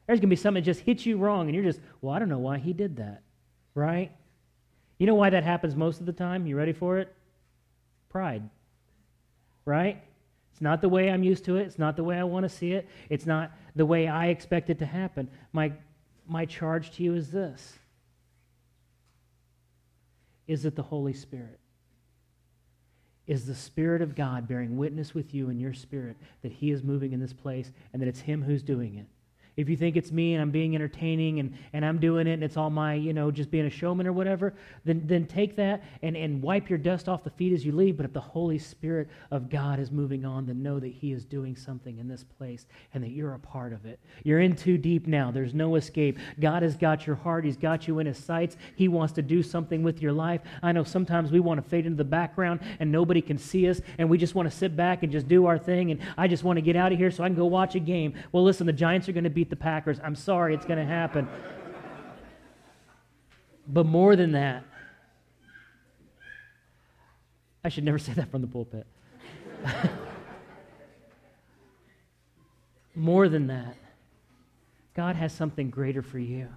There's 0.05 0.19
going 0.19 0.29
to 0.29 0.35
be 0.35 0.35
something 0.35 0.65
that 0.65 0.67
just 0.67 0.81
hits 0.81 1.07
you 1.07 1.17
wrong 1.17 1.47
and 1.47 1.55
you're 1.55 1.63
just, 1.63 1.79
well, 2.01 2.13
I 2.13 2.19
don't 2.19 2.29
know 2.29 2.41
why 2.41 2.59
he 2.59 2.73
did 2.73 2.97
that, 2.97 3.23
right? 3.77 4.11
You 4.99 5.07
know 5.07 5.15
why 5.15 5.31
that 5.31 5.45
happens 5.45 5.77
most 5.77 6.01
of 6.01 6.07
the 6.07 6.13
time? 6.13 6.45
You 6.45 6.57
ready 6.57 6.73
for 6.73 6.99
it? 6.99 7.15
Pride, 8.09 8.43
right? 9.65 10.03
It's 10.51 10.61
not 10.61 10.81
the 10.81 10.89
way 10.89 11.09
I'm 11.09 11.23
used 11.23 11.45
to 11.45 11.55
it. 11.55 11.69
It's 11.69 11.79
not 11.79 11.95
the 11.95 12.03
way 12.03 12.19
I 12.19 12.25
want 12.25 12.43
to 12.43 12.49
see 12.49 12.73
it. 12.73 12.89
It's 13.11 13.27
not 13.27 13.53
the 13.77 13.87
way 13.87 14.09
I 14.09 14.27
expect 14.27 14.71
it 14.71 14.81
to 14.81 14.87
happen. 14.87 15.31
My, 15.53 15.71
my 16.27 16.47
charge 16.47 16.91
to 16.97 17.05
you 17.05 17.15
is 17.15 17.31
this 17.31 17.79
is 20.49 20.65
it 20.65 20.75
the 20.75 20.83
Holy 20.83 21.13
Spirit? 21.13 21.61
Is 23.27 23.47
the 23.47 23.55
Spirit 23.55 24.03
of 24.03 24.15
God 24.15 24.47
bearing 24.47 24.77
witness 24.77 25.15
with 25.15 25.35
you 25.35 25.51
in 25.51 25.59
your 25.59 25.75
spirit 25.75 26.17
that 26.43 26.53
He 26.53 26.71
is 26.71 26.83
moving 26.83 27.13
in 27.13 27.21
this 27.21 27.33
place 27.33 27.73
and 27.93 28.01
that 28.01 28.09
it's 28.09 28.21
Him 28.21 28.43
who's 28.43 28.63
doing 28.63 28.97
it. 28.97 29.07
If 29.57 29.71
you 29.71 29.77
think 29.77 29.97
it's 29.97 30.13
me 30.13 30.35
and 30.35 30.43
I'm 30.43 30.51
being 30.51 30.75
entertaining 30.75 31.41
and, 31.41 31.57
and 31.73 31.85
I'm 31.85 31.99
doing 31.99 32.27
it 32.27 32.35
and 32.35 32.45
it's 32.45 32.59
all 32.59 32.69
my, 32.69 32.93
you 32.93 33.15
know, 33.15 33.31
just 33.31 33.51
being 33.51 33.65
a 33.65 33.71
showman 33.71 34.07
or 34.07 34.13
whatever, 34.13 34.53
then, 34.85 35.03
then 35.07 35.27
take 35.27 35.57
that 35.57 35.83
and, 36.03 36.15
and 36.15 36.43
wipe 36.43 36.69
your 36.69 36.79
dust 36.79 37.09
off 37.09 37.25
the 37.25 37.31
feet 37.31 37.55
as 37.55 37.65
you 37.65 37.73
leave. 37.73 37.97
But 37.97 38.05
if 38.05 38.13
the 38.13 38.21
Holy 38.21 38.59
Spirit 38.59 39.09
of 39.31 39.49
God 39.49 39.79
is 39.79 39.91
moving 39.91 40.27
on, 40.27 40.45
then 40.45 40.63
know 40.63 40.79
that 40.79 40.93
He 40.93 41.13
is 41.13 41.25
doing 41.25 41.57
something 41.57 41.99
in 41.99 42.07
this 42.07 42.23
place 42.23 42.67
and 42.93 43.03
that 43.03 43.13
you're 43.13 43.33
a 43.33 43.39
part 43.39 43.73
of 43.73 43.87
it. 43.87 43.99
You're 44.25 44.41
in 44.41 44.55
too 44.55 44.77
deep 44.77 45.07
now. 45.07 45.31
There's 45.31 45.55
no 45.55 45.77
escape. 45.77 46.19
God 46.39 46.63
has 46.63 46.77
got 46.77 47.07
your 47.07 47.17
heart, 47.17 47.47
He's 47.47 47.57
got 47.57 47.89
you 47.89 47.99
in 47.99 48.07
His 48.07 48.19
sights. 48.19 48.59
He 48.75 48.89
wants 48.89 49.15
to 49.15 49.23
do 49.23 49.43
something 49.43 49.83
with 49.83 50.03
your 50.03 50.13
life. 50.13 50.43
I 50.63 50.73
know 50.73 50.85
sometimes 50.85 51.33
we 51.33 51.41
want 51.41 51.65
to 51.65 51.69
fade 51.69 51.87
into 51.87 51.97
the 51.97 52.05
background 52.05 52.61
and 52.79 52.93
nobody 52.93 53.23
can 53.23 53.39
see 53.39 53.71
us 53.71 53.81
and 53.97 54.11
we 54.11 54.19
just 54.19 54.35
want 54.35 54.51
to 54.51 54.55
sit 54.55 54.77
back 54.77 55.03
and 55.03 55.11
just 55.11 55.29
do 55.29 55.47
our 55.47 55.57
thing 55.57 55.93
and 55.93 56.01
I 56.19 56.29
just 56.29 56.45
want 56.45 56.59
to 56.59 56.61
get 56.61 56.77
out 56.77 56.93
of 56.93 56.99
here 56.99 57.11
so 57.11 57.25
I 57.25 57.29
can 57.29 57.37
go 57.37 57.47
watch 57.47 57.75
a 57.75 57.81
game. 57.81 58.13
Well, 58.33 58.45
listen, 58.45 58.67
the 58.67 58.73
Giants 58.75 59.09
are 59.09 59.13
going 59.13 59.25
to 59.25 59.31
beat 59.47 59.51
the 59.51 59.57
Packers. 59.57 60.01
I'm 60.03 60.17
sorry, 60.17 60.55
it's 60.55 60.67
going 60.67 60.79
to 60.79 60.85
happen. 60.85 61.29
But 63.69 63.87
more 63.87 64.17
than 64.17 64.33
that, 64.33 64.65
I 67.63 67.69
should 67.69 67.85
never 67.85 67.99
say 68.07 68.13
that 68.15 68.31
from 68.31 68.41
the 68.41 68.49
pulpit. 68.49 68.87
more 72.95 73.29
than 73.29 73.47
that, 73.47 73.77
God 74.95 75.15
has 75.15 75.33
something 75.33 75.71
greater 75.71 76.03
for 76.03 76.19
you. 76.19 76.49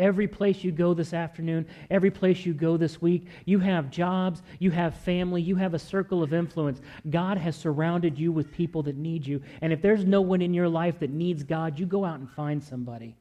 Every 0.00 0.26
place 0.26 0.64
you 0.64 0.72
go 0.72 0.94
this 0.94 1.12
afternoon, 1.12 1.66
every 1.90 2.10
place 2.10 2.46
you 2.46 2.54
go 2.54 2.78
this 2.78 3.02
week, 3.02 3.26
you 3.44 3.58
have 3.58 3.90
jobs, 3.90 4.42
you 4.58 4.70
have 4.70 4.94
family, 4.94 5.42
you 5.42 5.56
have 5.56 5.74
a 5.74 5.78
circle 5.78 6.22
of 6.22 6.32
influence. 6.32 6.80
God 7.10 7.36
has 7.36 7.54
surrounded 7.54 8.18
you 8.18 8.32
with 8.32 8.50
people 8.50 8.82
that 8.84 8.96
need 8.96 9.26
you. 9.26 9.42
And 9.60 9.74
if 9.74 9.82
there's 9.82 10.06
no 10.06 10.22
one 10.22 10.40
in 10.40 10.54
your 10.54 10.70
life 10.70 11.00
that 11.00 11.10
needs 11.10 11.42
God, 11.42 11.78
you 11.78 11.84
go 11.84 12.06
out 12.06 12.18
and 12.18 12.30
find 12.30 12.64
somebody. 12.64 13.14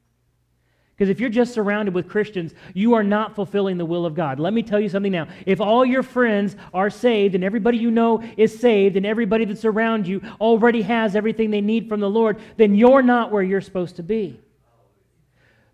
Because 0.95 1.09
if 1.09 1.19
you're 1.19 1.29
just 1.29 1.53
surrounded 1.53 1.93
with 1.93 2.07
Christians, 2.07 2.53
you 2.74 2.93
are 2.93 3.03
not 3.03 3.36
fulfilling 3.36 3.77
the 3.77 3.86
will 3.86 4.05
of 4.05 4.15
God. 4.15 4.39
Let 4.39 4.53
me 4.53 4.63
tell 4.63 4.79
you 4.79 4.88
something 4.88 5.12
now. 5.12 5.27
If 5.45 5.59
all 5.59 5.86
your 5.86 6.03
friends 6.03 6.55
are 6.74 6.89
saved 6.89 7.36
and 7.36 7.43
everybody 7.43 7.77
you 7.77 7.91
know 7.91 8.24
is 8.38 8.57
saved 8.57 8.95
and 8.95 9.05
everybody 9.05 9.43
that's 9.43 9.65
around 9.65 10.07
you 10.07 10.21
already 10.39 10.81
has 10.83 11.13
everything 11.13 11.51
they 11.51 11.62
need 11.62 11.89
from 11.89 12.00
the 12.00 12.09
Lord, 12.09 12.39
then 12.55 12.74
you're 12.74 13.01
not 13.01 13.33
where 13.33 13.43
you're 13.43 13.59
supposed 13.59 13.98
to 13.98 14.03
be. 14.03 14.39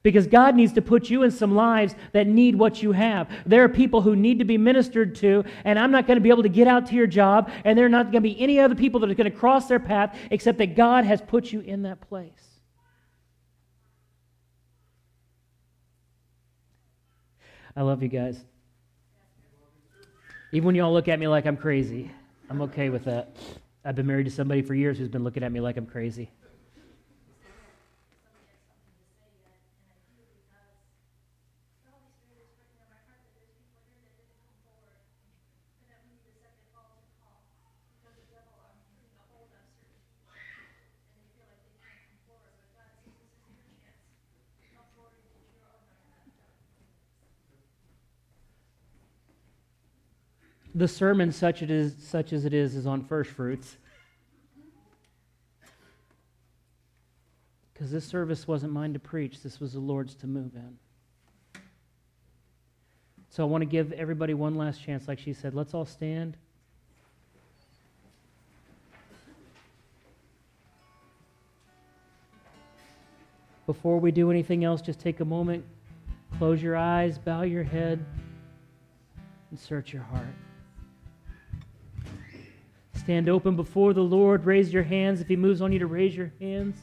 Because 0.06 0.28
God 0.28 0.56
needs 0.56 0.72
to 0.74 0.84
put 0.84 1.10
you 1.10 1.24
in 1.24 1.32
some 1.32 1.56
lives 1.56 1.96
that 2.12 2.28
need 2.28 2.56
what 2.56 2.84
you 2.84 2.92
have. 2.92 3.28
There 3.44 3.64
are 3.64 3.70
people 3.70 4.02
who 4.02 4.16
need 4.16 4.38
to 4.38 4.46
be 4.46 4.56
ministered 4.56 5.16
to, 5.16 5.44
and 5.64 5.80
I'm 5.80 5.90
not 5.90 6.06
going 6.06 6.18
to 6.18 6.22
be 6.22 6.30
able 6.30 6.44
to 6.44 6.50
get 6.50 6.68
out 6.68 6.86
to 6.90 6.96
your 6.96 7.08
job, 7.08 7.50
and 7.64 7.76
there 7.76 7.88
are 7.88 7.90
not 7.90 8.12
going 8.12 8.22
to 8.22 8.30
be 8.30 8.40
any 8.40 8.60
other 8.60 8.76
people 8.76 9.00
that 9.00 9.10
are 9.10 9.16
going 9.16 9.32
to 9.32 9.36
cross 9.36 9.66
their 9.66 9.80
path 9.80 10.16
except 10.30 10.60
that 10.60 10.76
God 10.76 11.06
has 11.06 11.24
put 11.24 11.52
you 11.52 11.62
in 11.62 11.82
that 11.82 12.02
place. 12.02 12.30
I 17.76 17.82
love 17.82 18.04
you 18.04 18.10
guys. 18.10 18.46
Even 20.52 20.68
when 20.68 20.76
y'all 20.76 20.94
look 20.94 21.08
at 21.08 21.18
me 21.18 21.28
like 21.28 21.48
I'm 21.48 21.58
crazy, 21.58 22.12
I'm 22.52 22.62
okay 22.62 22.90
with 22.90 23.06
that. 23.06 23.36
I've 23.84 23.96
been 23.96 24.06
married 24.06 24.26
to 24.26 24.32
somebody 24.32 24.62
for 24.62 24.76
years 24.76 25.00
who's 25.00 25.10
been 25.10 25.24
looking 25.24 25.42
at 25.42 25.52
me 25.52 25.62
like 25.62 25.78
I'm 25.78 25.88
crazy. 25.88 26.30
The 50.76 50.88
sermon, 50.90 51.32
such, 51.32 51.62
it 51.62 51.72
is, 51.72 51.96
such 51.98 52.34
as 52.34 52.44
it 52.44 52.54
is, 52.54 52.76
is 52.76 52.86
on 52.86 53.02
first 53.02 53.32
fruits. 53.32 53.78
Because 57.74 57.90
this 57.90 58.06
service 58.06 58.46
wasn't 58.46 58.74
mine 58.74 58.94
to 58.94 59.00
preach, 59.00 59.42
this 59.42 59.60
was 59.62 59.74
the 59.74 59.80
Lord's 59.80 60.16
to 60.16 60.28
move 60.28 60.54
in. 60.54 60.78
So 63.30 63.44
I 63.44 63.48
want 63.48 63.62
to 63.62 63.66
give 63.66 63.94
everybody 63.94 64.34
one 64.34 64.56
last 64.56 64.84
chance, 64.84 65.08
like 65.08 65.20
she 65.20 65.34
said. 65.34 65.54
Let's 65.54 65.74
all 65.74 65.86
stand. 65.86 66.38
Before 73.66 74.00
we 74.00 74.12
do 74.12 74.30
anything 74.30 74.64
else, 74.64 74.82
just 74.82 75.00
take 75.00 75.22
a 75.22 75.26
moment, 75.26 75.66
close 76.38 76.62
your 76.62 76.76
eyes, 76.76 77.18
bow 77.18 77.42
your 77.42 77.64
head, 77.64 78.06
and 79.50 79.60
search 79.60 79.92
your 79.92 80.04
heart. 80.04 80.28
Stand 83.06 83.30
open 83.30 83.56
before 83.56 83.94
the 83.94 84.02
Lord. 84.02 84.46
Raise 84.46 84.74
your 84.74 84.82
hands 84.82 85.22
if 85.22 85.28
He 85.28 85.36
moves 85.36 85.62
on 85.62 85.72
you 85.72 85.78
to 85.78 85.86
raise 85.86 86.16
your 86.16 86.32
hands. 86.42 86.76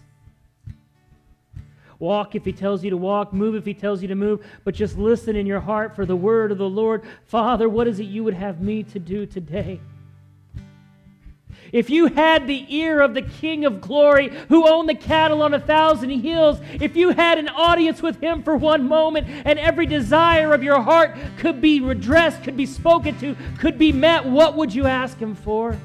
Walk 1.98 2.36
if 2.36 2.44
He 2.44 2.52
tells 2.52 2.84
you 2.84 2.90
to 2.90 2.96
walk. 2.96 3.32
Move 3.32 3.56
if 3.56 3.66
He 3.66 3.74
tells 3.74 4.02
you 4.02 4.06
to 4.06 4.14
move. 4.14 4.46
But 4.62 4.76
just 4.76 4.96
listen 4.96 5.34
in 5.34 5.46
your 5.46 5.58
heart 5.58 5.96
for 5.96 6.06
the 6.06 6.14
word 6.14 6.52
of 6.52 6.58
the 6.58 6.68
Lord. 6.68 7.02
Father, 7.24 7.68
what 7.68 7.88
is 7.88 7.98
it 7.98 8.04
you 8.04 8.22
would 8.22 8.34
have 8.34 8.60
me 8.60 8.84
to 8.84 9.00
do 9.00 9.26
today? 9.26 9.80
If 11.72 11.90
you 11.90 12.06
had 12.06 12.46
the 12.46 12.72
ear 12.72 13.00
of 13.00 13.14
the 13.14 13.22
King 13.22 13.64
of 13.64 13.80
glory 13.80 14.32
who 14.48 14.68
owned 14.68 14.88
the 14.88 14.94
cattle 14.94 15.42
on 15.42 15.54
a 15.54 15.58
thousand 15.58 16.10
hills, 16.10 16.60
if 16.74 16.94
you 16.94 17.10
had 17.10 17.38
an 17.38 17.48
audience 17.48 18.00
with 18.00 18.20
him 18.20 18.44
for 18.44 18.56
one 18.56 18.86
moment 18.86 19.26
and 19.44 19.58
every 19.58 19.86
desire 19.86 20.52
of 20.52 20.62
your 20.62 20.80
heart 20.80 21.16
could 21.38 21.60
be 21.60 21.80
redressed, 21.80 22.44
could 22.44 22.56
be 22.56 22.66
spoken 22.66 23.18
to, 23.18 23.34
could 23.58 23.76
be 23.76 23.90
met, 23.90 24.24
what 24.24 24.54
would 24.56 24.72
you 24.72 24.86
ask 24.86 25.18
him 25.18 25.34
for? 25.34 25.76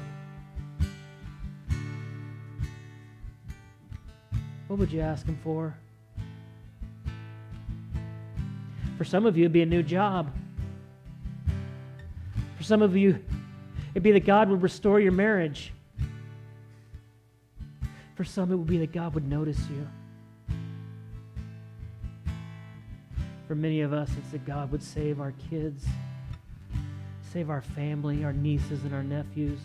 What 4.68 4.78
would 4.78 4.92
you 4.92 5.00
ask 5.00 5.26
Him 5.26 5.38
for? 5.42 5.74
For 8.98 9.04
some 9.04 9.24
of 9.26 9.36
you, 9.36 9.44
it'd 9.44 9.52
be 9.52 9.62
a 9.62 9.66
new 9.66 9.82
job. 9.82 10.30
For 12.58 12.62
some 12.62 12.82
of 12.82 12.94
you, 12.96 13.18
it'd 13.94 14.02
be 14.02 14.12
that 14.12 14.26
God 14.26 14.50
would 14.50 14.62
restore 14.62 15.00
your 15.00 15.12
marriage. 15.12 15.72
For 18.14 18.24
some, 18.24 18.52
it 18.52 18.56
would 18.56 18.66
be 18.66 18.78
that 18.78 18.92
God 18.92 19.14
would 19.14 19.26
notice 19.26 19.60
you. 19.70 19.88
For 23.46 23.54
many 23.54 23.80
of 23.80 23.94
us, 23.94 24.10
it's 24.18 24.30
that 24.32 24.44
God 24.44 24.70
would 24.70 24.82
save 24.82 25.20
our 25.20 25.32
kids, 25.48 25.86
save 27.32 27.48
our 27.48 27.62
family, 27.62 28.24
our 28.24 28.32
nieces, 28.34 28.82
and 28.84 28.92
our 28.92 29.02
nephews 29.02 29.60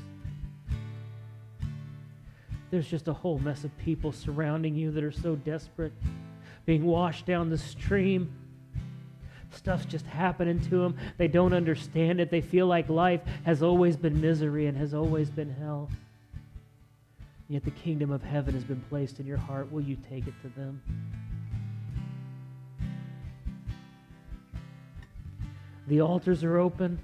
there's 2.73 2.87
just 2.87 3.07
a 3.07 3.13
whole 3.13 3.37
mess 3.37 3.63
of 3.63 3.77
people 3.77 4.11
surrounding 4.11 4.73
you 4.73 4.89
that 4.89 5.03
are 5.03 5.11
so 5.11 5.35
desperate, 5.35 5.93
being 6.65 6.83
washed 6.83 7.27
down 7.27 7.51
the 7.51 7.57
stream. 7.57 8.33
Stuff's 9.51 9.85
just 9.85 10.07
happening 10.07 10.59
to 10.59 10.79
them. 10.79 10.97
They 11.19 11.27
don't 11.27 11.53
understand 11.53 12.19
it. 12.19 12.31
They 12.31 12.41
feel 12.41 12.65
like 12.65 12.89
life 12.89 13.21
has 13.45 13.61
always 13.61 13.95
been 13.95 14.19
misery 14.19 14.65
and 14.65 14.75
has 14.75 14.95
always 14.95 15.29
been 15.29 15.53
hell. 15.53 15.87
Yet 17.47 17.63
the 17.63 17.69
kingdom 17.69 18.09
of 18.09 18.23
heaven 18.23 18.55
has 18.55 18.63
been 18.63 18.83
placed 18.89 19.19
in 19.19 19.27
your 19.27 19.37
heart. 19.37 19.71
Will 19.71 19.83
you 19.83 19.95
take 20.09 20.25
it 20.25 20.33
to 20.41 20.49
them? 20.59 20.81
The 25.85 26.01
altars 26.01 26.43
are 26.43 26.57
open. 26.57 26.97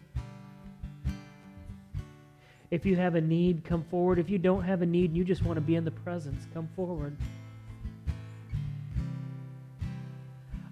If 2.71 2.85
you 2.85 2.95
have 2.95 3.15
a 3.15 3.21
need, 3.21 3.63
come 3.63 3.83
forward. 3.83 4.19
If 4.19 4.29
you 4.29 4.37
don't 4.37 4.63
have 4.63 4.81
a 4.81 4.85
need 4.85 5.09
and 5.09 5.17
you 5.17 5.23
just 5.23 5.43
want 5.43 5.57
to 5.57 5.61
be 5.61 5.75
in 5.75 5.83
the 5.83 5.91
presence, 5.91 6.45
come 6.53 6.69
forward. 6.75 7.17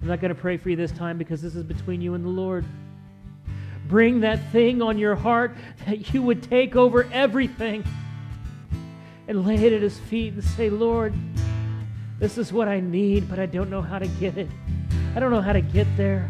I'm 0.01 0.07
not 0.07 0.21
going 0.21 0.33
to 0.33 0.39
pray 0.39 0.57
for 0.57 0.69
you 0.69 0.75
this 0.75 0.91
time 0.91 1.17
because 1.17 1.41
this 1.41 1.55
is 1.55 1.63
between 1.63 2.01
you 2.01 2.13
and 2.13 2.23
the 2.23 2.29
Lord. 2.29 2.65
Bring 3.88 4.19
that 4.21 4.51
thing 4.51 4.81
on 4.81 4.97
your 4.97 5.15
heart 5.15 5.55
that 5.86 6.13
you 6.13 6.21
would 6.21 6.43
take 6.43 6.75
over 6.75 7.10
everything 7.12 7.83
and 9.27 9.45
lay 9.45 9.55
it 9.55 9.73
at 9.73 9.81
His 9.81 9.97
feet 9.97 10.33
and 10.33 10.43
say, 10.43 10.69
Lord, 10.69 11.13
this 12.19 12.38
is 12.38 12.53
what 12.53 12.67
I 12.67 12.79
need, 12.79 13.29
but 13.29 13.39
I 13.39 13.47
don't 13.47 13.69
know 13.69 13.81
how 13.81 13.97
to 13.97 14.07
get 14.07 14.38
it. 14.38 14.49
I 15.15 15.19
don't 15.19 15.31
know 15.31 15.41
how 15.41 15.53
to 15.53 15.62
get 15.62 15.88
there. 15.97 16.29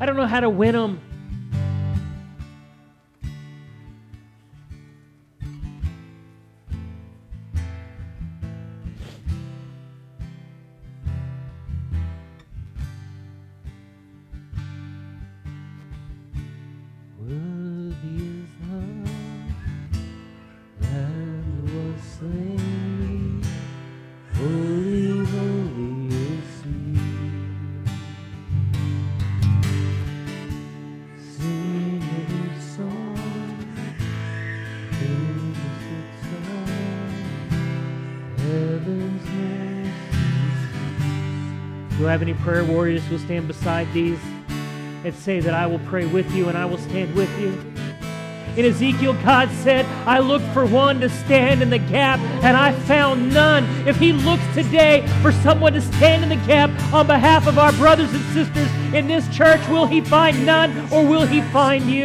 I 0.00 0.06
don't 0.06 0.16
know 0.16 0.26
how 0.26 0.40
to 0.40 0.48
win 0.48 0.74
them. 0.74 1.00
Have 42.14 42.22
any 42.22 42.34
prayer 42.34 42.64
warriors 42.64 43.04
who 43.06 43.14
will 43.16 43.18
stand 43.18 43.48
beside 43.48 43.92
these 43.92 44.20
and 45.04 45.12
say 45.12 45.40
that 45.40 45.52
I 45.52 45.66
will 45.66 45.80
pray 45.80 46.06
with 46.06 46.32
you 46.32 46.48
and 46.48 46.56
I 46.56 46.64
will 46.64 46.78
stand 46.78 47.12
with 47.16 47.28
you? 47.40 47.48
In 48.56 48.64
Ezekiel, 48.64 49.14
God 49.24 49.50
said, 49.50 49.84
I 50.06 50.20
looked 50.20 50.44
for 50.54 50.64
one 50.64 51.00
to 51.00 51.08
stand 51.08 51.60
in 51.60 51.70
the 51.70 51.78
gap, 51.78 52.20
and 52.44 52.56
I 52.56 52.70
found 52.70 53.34
none. 53.34 53.64
If 53.84 53.96
He 53.96 54.12
looks 54.12 54.44
today 54.54 55.04
for 55.22 55.32
someone 55.32 55.72
to 55.72 55.80
stand 55.80 56.22
in 56.22 56.28
the 56.28 56.46
gap 56.46 56.70
on 56.92 57.08
behalf 57.08 57.48
of 57.48 57.58
our 57.58 57.72
brothers 57.72 58.14
and 58.14 58.22
sisters 58.26 58.70
in 58.94 59.08
this 59.08 59.28
church, 59.36 59.66
will 59.68 59.86
He 59.86 60.00
find 60.00 60.46
none 60.46 60.70
or 60.92 61.04
will 61.04 61.26
He 61.26 61.42
find 61.50 61.84
you? 61.86 62.04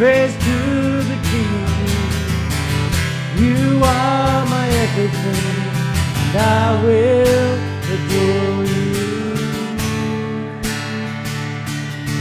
praise 0.00 0.32
to 0.32 0.56
the 1.10 1.18
King. 1.30 1.66
You 3.36 3.84
are 3.84 4.46
my 4.46 4.66
everything, 4.84 5.44
and 6.22 6.36
I 6.38 6.82
will 6.84 7.52
adore 7.94 8.64
you. 8.76 8.94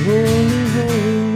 Holy, 0.04 0.64
holy, 0.76 1.29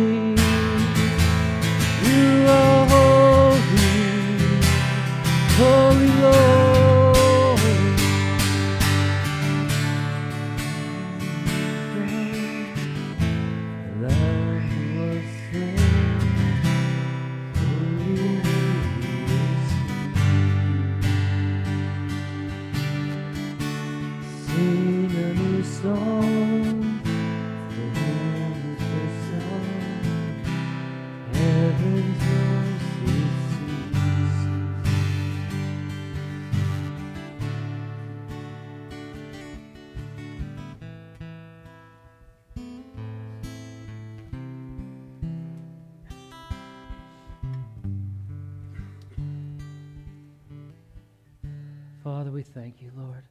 Father, 52.03 52.31
we 52.31 52.43
thank 52.43 52.81
you, 52.81 52.91
Lord, 52.97 53.23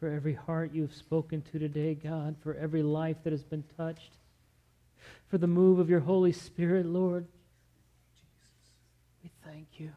for 0.00 0.08
every 0.08 0.32
heart 0.32 0.72
you 0.72 0.80
have 0.82 0.94
spoken 0.94 1.42
to 1.42 1.58
today, 1.58 1.94
God, 1.94 2.34
for 2.42 2.54
every 2.54 2.82
life 2.82 3.18
that 3.24 3.32
has 3.32 3.44
been 3.44 3.64
touched, 3.76 4.12
for 5.28 5.36
the 5.36 5.46
move 5.46 5.78
of 5.78 5.90
your 5.90 6.00
Holy 6.00 6.32
Spirit, 6.32 6.86
Lord. 6.86 7.26
We 9.22 9.30
thank 9.44 9.66
you. 9.76 9.90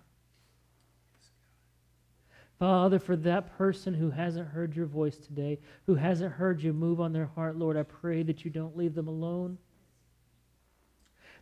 Father, 2.60 3.00
for 3.00 3.16
that 3.16 3.58
person 3.58 3.94
who 3.94 4.10
hasn't 4.10 4.50
heard 4.50 4.76
your 4.76 4.88
voice 4.88 5.16
today, 5.16 5.60
who 5.86 5.96
hasn't 5.96 6.34
heard 6.34 6.62
you 6.62 6.74
move 6.74 7.00
on 7.00 7.14
their 7.14 7.26
heart, 7.26 7.56
Lord, 7.56 7.78
I 7.78 7.84
pray 7.84 8.22
that 8.24 8.44
you 8.44 8.52
don't 8.52 8.76
leave 8.78 8.96
them 8.96 9.08
alone 9.08 9.58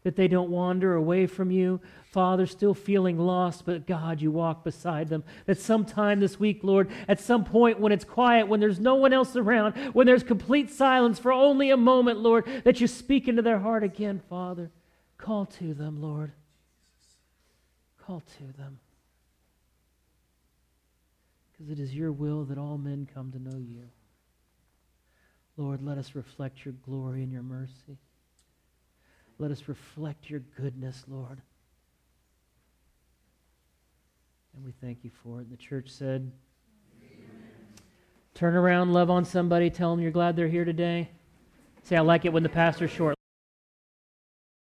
that 0.04 0.16
they 0.16 0.28
don't 0.28 0.50
wander 0.50 0.96
away 0.96 1.28
from 1.28 1.52
you. 1.52 1.82
Father, 2.12 2.46
still 2.46 2.74
feeling 2.74 3.20
lost, 3.20 3.66
but 3.66 3.86
God, 3.86 4.22
you 4.22 4.32
walk 4.32 4.64
beside 4.64 5.10
them. 5.10 5.24
That 5.46 5.60
sometime 5.60 6.20
this 6.20 6.40
week, 6.40 6.62
Lord, 6.64 6.90
at 7.08 7.20
some 7.20 7.44
point 7.44 7.80
when 7.80 7.92
it's 7.92 8.06
quiet, 8.06 8.48
when 8.48 8.60
there's 8.60 8.80
no 8.80 8.96
one 8.96 9.14
else 9.14 9.36
around, 9.36 9.74
when 9.94 10.08
there's 10.08 10.24
complete 10.24 10.70
silence 10.70 11.20
for 11.20 11.32
only 11.32 11.70
a 11.70 11.78
moment, 11.78 12.20
Lord, 12.20 12.46
that 12.64 12.82
you 12.82 12.88
speak 12.88 13.28
into 13.28 13.42
their 13.42 13.60
heart 13.60 13.84
again, 13.84 14.22
Father. 14.30 14.72
Call 15.18 15.46
to 15.46 15.74
them, 15.74 16.02
Lord. 16.02 16.32
Call 18.06 18.22
to 18.38 18.58
them. 18.58 18.80
Because 21.52 21.72
it 21.72 21.80
is 21.80 21.94
your 21.94 22.12
will 22.12 22.46
that 22.46 22.58
all 22.58 22.78
men 22.78 23.08
come 23.14 23.32
to 23.34 23.40
know 23.40 23.58
you. 23.58 23.90
Lord, 25.58 25.82
let 25.82 25.98
us 25.98 26.16
reflect 26.16 26.64
your 26.64 26.74
glory 26.86 27.22
and 27.22 27.34
your 27.34 27.44
mercy. 27.44 27.98
Let 29.40 29.52
us 29.52 29.68
reflect 29.68 30.30
your 30.30 30.42
goodness, 30.58 31.06
Lord. 31.08 31.42
And 34.56 34.66
we 34.66 34.74
thank 34.82 35.06
you 35.06 35.12
for 35.24 35.40
it. 35.40 35.44
And 35.44 35.52
the 35.52 35.58
church 35.58 35.90
said, 35.90 36.30
Amen. 37.02 37.30
Turn 38.34 38.56
around, 38.56 38.92
love 38.92 39.10
on 39.10 39.24
somebody, 39.24 39.70
tell 39.70 39.92
them 39.92 40.02
you're 40.02 40.12
glad 40.12 40.36
they're 40.36 40.50
here 40.50 40.66
today. 40.66 41.10
Say, 41.84 41.96
I 41.96 42.02
like 42.02 42.26
it 42.26 42.34
when 42.34 42.44
the 42.44 42.50
pastor's 42.50 42.92
short. 42.92 43.19